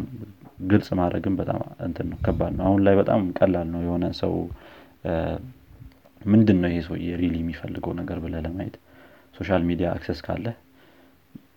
[0.71, 4.33] ግልጽ ማድረግም በጣም እንትን ነው ከባድ ነው። አሁን ላይ በጣም ቀላል ነው። የሆነ ሰው
[6.25, 8.75] ምንድን ነው ይሄ ሰውዬ really የሚፈልገው ነገር ብለህ ለማየት?
[9.35, 10.45] social media access ካለ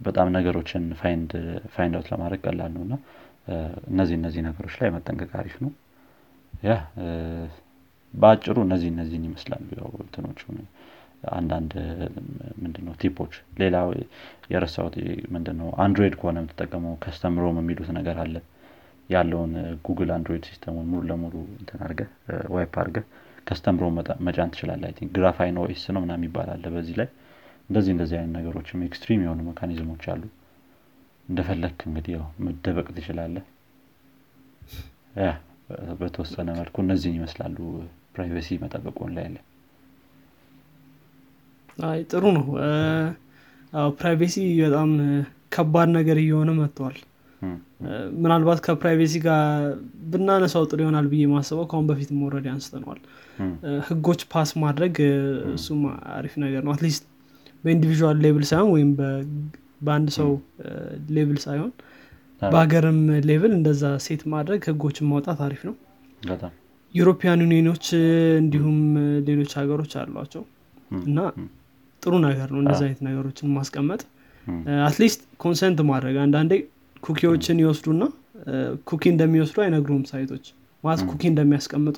[0.07, 1.31] በጣም ነገሮችን find
[1.97, 2.95] out ለማድረግ ቀላል ነው እና
[3.91, 5.73] እነዚህ እነዚህ ነገሮች ላይ መጠንቀቅ አሪፍ ነው።
[6.63, 6.73] yeah
[8.15, 9.91] በአጭሩ እነዚህ እነዚህን ይመስላሉ ያው
[11.33, 11.73] አንዳንድ
[12.63, 13.77] ምንድነው tip ኦች ሌላ
[14.53, 14.95] የረሳሁት
[15.35, 18.35] ምንድነው Android ከሆነ የምትጠቀመው custom ROM የሚሉት ነገር አለ።
[19.11, 19.53] ያለውን
[19.87, 22.01] ጉግል Android system ኡን ሙሉ ለሙሉ እንትን አርገ
[22.55, 22.99] wipe አርገ
[23.53, 27.09] custom ROM መጫን ትችላለህ አይ GrapheneOS ነው ምናም ይባላለ በዚህ ላይ።
[27.69, 30.23] እንደዚህ እንደዚህ አይነት ነገሮችም extreme የሆኑ mechanism ኦች አሉ።
[31.29, 33.37] እንደፈለክ እንግዲህ ያው መደበቅ ትችላለህ
[35.21, 35.29] yeah
[36.01, 37.57] በተወሰነ መልኩ እነዚህን ይመስላሉ
[38.15, 38.49] privacy
[39.05, 39.45] online ላይ።
[41.87, 42.47] አይ ጥሩ ነው።
[44.01, 44.91] privacy በጣም
[45.55, 46.99] ከባድ ነገር እየሆነ መጥተዋል
[48.21, 49.45] ምናልባት ከ privacy ጋር
[50.11, 53.01] ብናነሳው ጥሩ ይሆናል ብዬ ማስበው ከአሁን በፊት መሰለኝ አንስተነዋል
[53.89, 54.95] ህጎች pass ማድረግ
[55.55, 55.81] እሱም
[56.15, 57.05] አሪፍ ነገር ነው። at least
[57.65, 58.91] በ individual level ሳይሆን ወይም
[59.87, 60.31] በአንድ ሰው
[61.17, 61.71] level ሳይሆን
[62.43, 65.75] በሀገርም level እንደዛ set ማድረግ ህጎችን ማውጣት አሪፍ ነው።
[66.95, 67.87] European Union ኖች
[68.41, 68.79] እንዲሁም
[69.29, 70.43] ሌሎች ሀገሮች አሏቸው።
[71.03, 71.19] እና
[72.03, 74.01] ጥሩ ነገር ነው እንደዚህ አይነት ነገሮችን ማስቀመጥ።
[74.87, 76.53] at least consent ማድረግ አንዳንዴ
[77.03, 78.03] cookie ዎችን ይወስዱና
[78.91, 80.45] cookie እንደሚወስዱ አይነግሩም site ኦች።
[80.85, 81.97] ማለት cookie እንደሚያስቀምጡ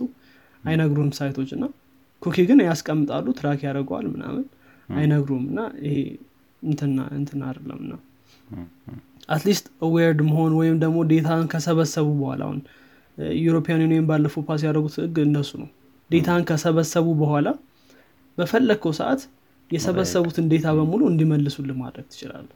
[0.65, 1.65] አይነግሩም site ኦች እና
[2.23, 4.45] cookie ግን ያስቀምጣሉ track ያደርገዋል ምናምን
[4.89, 5.97] አይነግሩም እና ይሄ
[6.63, 7.95] እንትና እንትና አይደለም እና
[9.29, 12.59] at least aware መሆን ወይም ደግሞ data ን ከሰበሰቡ በኋላ አሁን
[13.41, 15.69] European Union ባለፈው pass ያደረጉት ህግ እንደሱ ነው።
[16.11, 17.49] data ን ከሰበሰቡ በኋላ
[18.39, 19.21] በፈለግከው ሰዓት
[19.71, 22.49] የሰበሰቡትን data በሙሉ እንዲመልሱልህ ማድረግ ትችላለ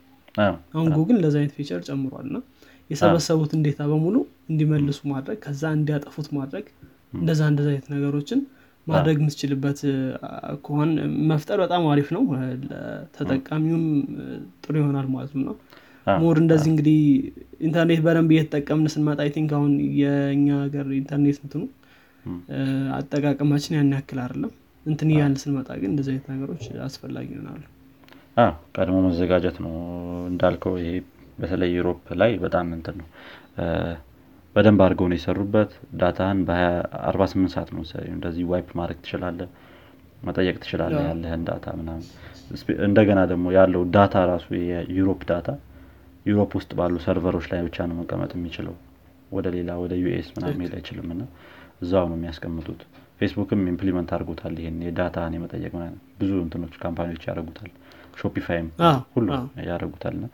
[0.74, 2.38] አሁን ጉግል እንደዚ አይነት feature ጨምሯል እና
[2.90, 4.16] የሰበሰቡትን data በሙሉ
[4.50, 6.66] እንዲመልሱ ማድረግ ከዛ እንዲያጠፉት ማድረግ
[7.12, 8.40] እንደዛ እንደዚ አይነት ነገሮችን
[8.86, 9.78] ማድረግ የምትችልበት
[10.64, 10.90] ከሆን
[11.30, 12.22] መፍጠር በጣም አሪፍ ነው።
[12.70, 13.84] ለተጠቃሚውም
[14.64, 15.56] ጥሩ ይሆናል ማለት ነው።
[16.06, 17.00] more እንደዚህ እንግዲህ
[17.66, 21.62] ኢንተርኔት በደንብ እየተጠቀምን ስንመጣ I think አሁን የእኛ ሀገር ኢንተርኔት እንትኑ
[22.98, 24.52] አጠቃቀማችን ያን ያክል አይደለም።
[24.86, 27.62] እንትን እያልን ስንመጣ ግን እንደዚህ አይነት ነገሮች አስፈላጊ ይሆናሉ።
[28.76, 29.74] ቀድሞ መዘጋጀት ነው
[30.30, 30.90] እንዳልከው ይሄ
[31.38, 33.08] በተለይ ዩሮፕ ላይ በጣም እንትን ነው
[34.58, 35.70] በደንብ አድርገው ነው የሰሩበት።
[36.00, 37.82] data ህን በ48 ሰዓት ነው
[38.12, 39.40] እንደዚህ wipe ማድረግ ትችላለ
[40.22, 42.06] መጠየቅ ትችላለ ያለህን data ምናምን።
[42.86, 45.48] እንደገና ደግሞ ያለው data ራሱ የዩሮፕ data
[46.26, 48.74] ዩሮፕ ውስጥ ባሉ server ኦች ላይ ብቻ ነው መቀመጥ የሚችለው።
[49.32, 51.22] ወደ ሌላ ወደ ዩኤስ ምናምን ሄድ አይችልም እና
[51.82, 52.80] እዛው ነው የሚያስቀምጡት።
[53.20, 55.72] ፌስቡክም implement አድርጎታል ይሄን የ data ን የመጠየቅ
[56.20, 57.70] ብዙ እንትኖች company ዎች ያደረጉታል
[58.20, 58.68] ሾፒፋይም
[59.14, 59.28] ሁሉ
[59.68, 60.26] ያደረጉታል ና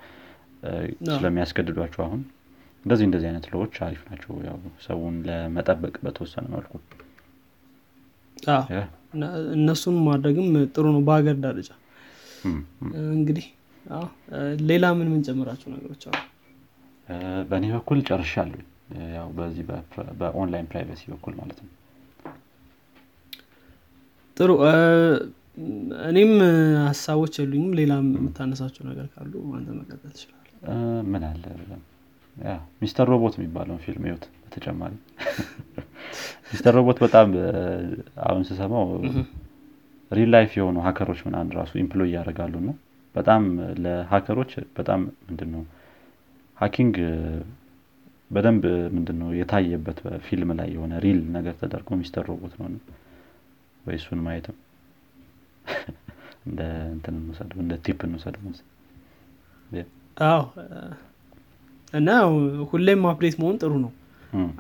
[1.15, 2.21] ስለሚያስገድዷቸው አሁን
[2.85, 4.57] እንደዚህ እንደዚህ አይነት law ዎች አሪፍ ናቸው። ያው
[4.87, 6.73] ሰውን ለመጠበቅ በተወሰነ መልኩ
[9.57, 11.71] እነሱን ማድረግም ጥሩ ነው በሀገር ደረጃ
[13.15, 13.47] እንግዲህ
[14.69, 16.17] ሌላ ምን ምን ጨምራቸው ነገሮች አሉ?
[17.51, 18.61] በእኔ በኩል ጨርሻለሁ
[19.15, 19.65] ያው በዚህ
[20.21, 21.73] በ online privacy በኩል ማለት ነው።
[24.37, 24.51] ጥሩ
[26.09, 26.33] እኔም
[26.87, 30.41] ሀሳቦች የሉኝም። ሌላ የምታነሳቸው ነገር ካሉ አንተ መቀጠል ትችላል
[31.13, 31.45] ምን አለ
[32.83, 34.93] ሚስተር ሮቦት የሚባለውን ፊልም ይወት በተጨማሪ።
[36.49, 37.29] ሚስተር ሮቦት በጣም
[38.25, 38.87] አሁን ስሰማው
[40.11, 42.71] real life የሆኑ hacker ኦች ምናምን ራሱ employ ያደርጋሉ እና
[43.15, 43.43] በጣም
[43.85, 45.63] ለ hacker ኦች በጣም ምንድን ነው
[46.59, 46.97] hacking
[48.31, 48.65] በደንብ
[48.95, 52.69] ምንድን ነው የታየበት ፊልም ላይ የሆነ real ነገር ተደርጎ ሚስተር ሮቦት ነው
[53.85, 54.57] ወይ እሱን ማየትም
[56.47, 56.61] እንደ
[56.95, 58.43] እንትን እንውሰደው እንደ tip እንውሰደው
[60.27, 60.43] አዎ
[61.93, 62.09] እና
[62.71, 63.93] ሁሌም update መሆን ጥሩ ነው።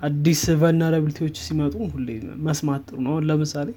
[0.07, 2.09] አዲስ vulnerability ዎች ሲመጡ ሁሌ
[2.47, 3.69] መስማት ጥሩ ነው። ለምሳሌ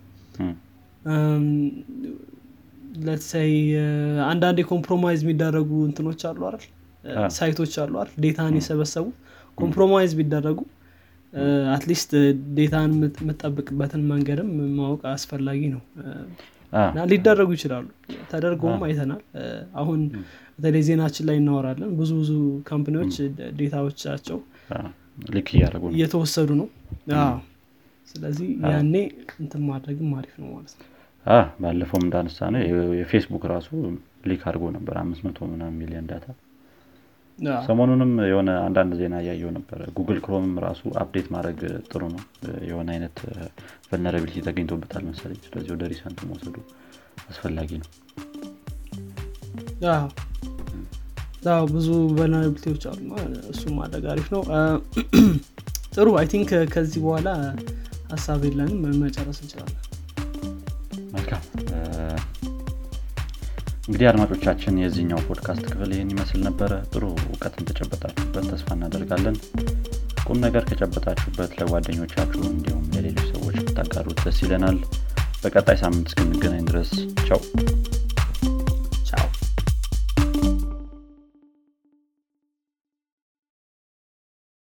[3.08, 3.52] let's say
[4.28, 6.64] አንዳንድ የ compromise የሚደረጉ እንትኖች አሉ አይደል?
[7.36, 8.16] site ኦች አሉ አይደል?
[8.24, 9.06] data ን የሰበሰቡ
[9.58, 10.60] compromise ቢደረጉ
[11.76, 12.12] at least
[12.58, 15.82] data ን የምጠብቅበትን መንገድም ማወቅ አስፈላጊ ነው
[16.74, 17.86] እና ሊደረጉ ይችላሉ።
[18.32, 19.22] ተደርገውም አይተናል።
[19.82, 20.00] አሁን
[20.56, 22.32] በተለይ ዜናችን ላይ እናወራለን። ብዙ ብዙ
[22.70, 23.16] company ዎች
[23.60, 24.40] data ዎቻቸው
[25.36, 26.68] leak እያደረጉ እየተወሰዱ ነው።
[28.08, 28.94] ስለዚህ ያኔ
[29.42, 30.86] እንትን ማድረግም አሪፍ ነው ማለት ነው።
[31.62, 32.62] ባለፈውም እንዳነሳ ነው
[33.00, 33.70] የፌስቡክ ራሱ
[34.30, 36.28] leak አድርጎ ነበር። አምስት መቶ ምናምን ሚሊዮን data
[37.68, 41.60] ሰሞኑንም የሆነ አንዳንድ ዜና እያየው ነበረ። ጉግል ክሮምም ራሱ update ማድረግ
[41.90, 42.22] ጥሩ ነው።
[42.70, 43.18] የሆነ አይነት
[43.90, 46.56] vulnerability ተገኝቶበታል መሰለኝ። ስለዚህ ወደ recent መውሰዱ
[47.30, 47.90] አስፈላጊ ነው።
[51.72, 51.88] ብዙ
[52.18, 53.02] vulnerability ዎች አሉ
[53.52, 54.42] እሱ ማድረግ አሪፍ ነው።
[55.96, 57.30] ጥሩ። I think ከዚህ በኋላ
[58.12, 59.84] ሀሳብ የለንም። መጨረስ እንችላለን።
[61.14, 61.44] መልካም
[63.88, 69.38] እንግዲህ አድማጮቻችን የዚህኛው ፖድካስት ክፍል ይህን ይመስል ነበረ። ጥሩ እውቀትን ተጨበጣችሁበት ተስፋ እናደርጋለን።
[70.26, 74.80] ቁም ነገር ከጨበጣችሁበት ለጓደኞቻችሁ እንዲሁም ለሌሎች ሰዎች ብታጋሩት ደስ ይለናል።
[75.44, 76.92] በቀጣይ ሳምንት እስክንገናኝ ድረስ
[77.28, 77.42] ቻው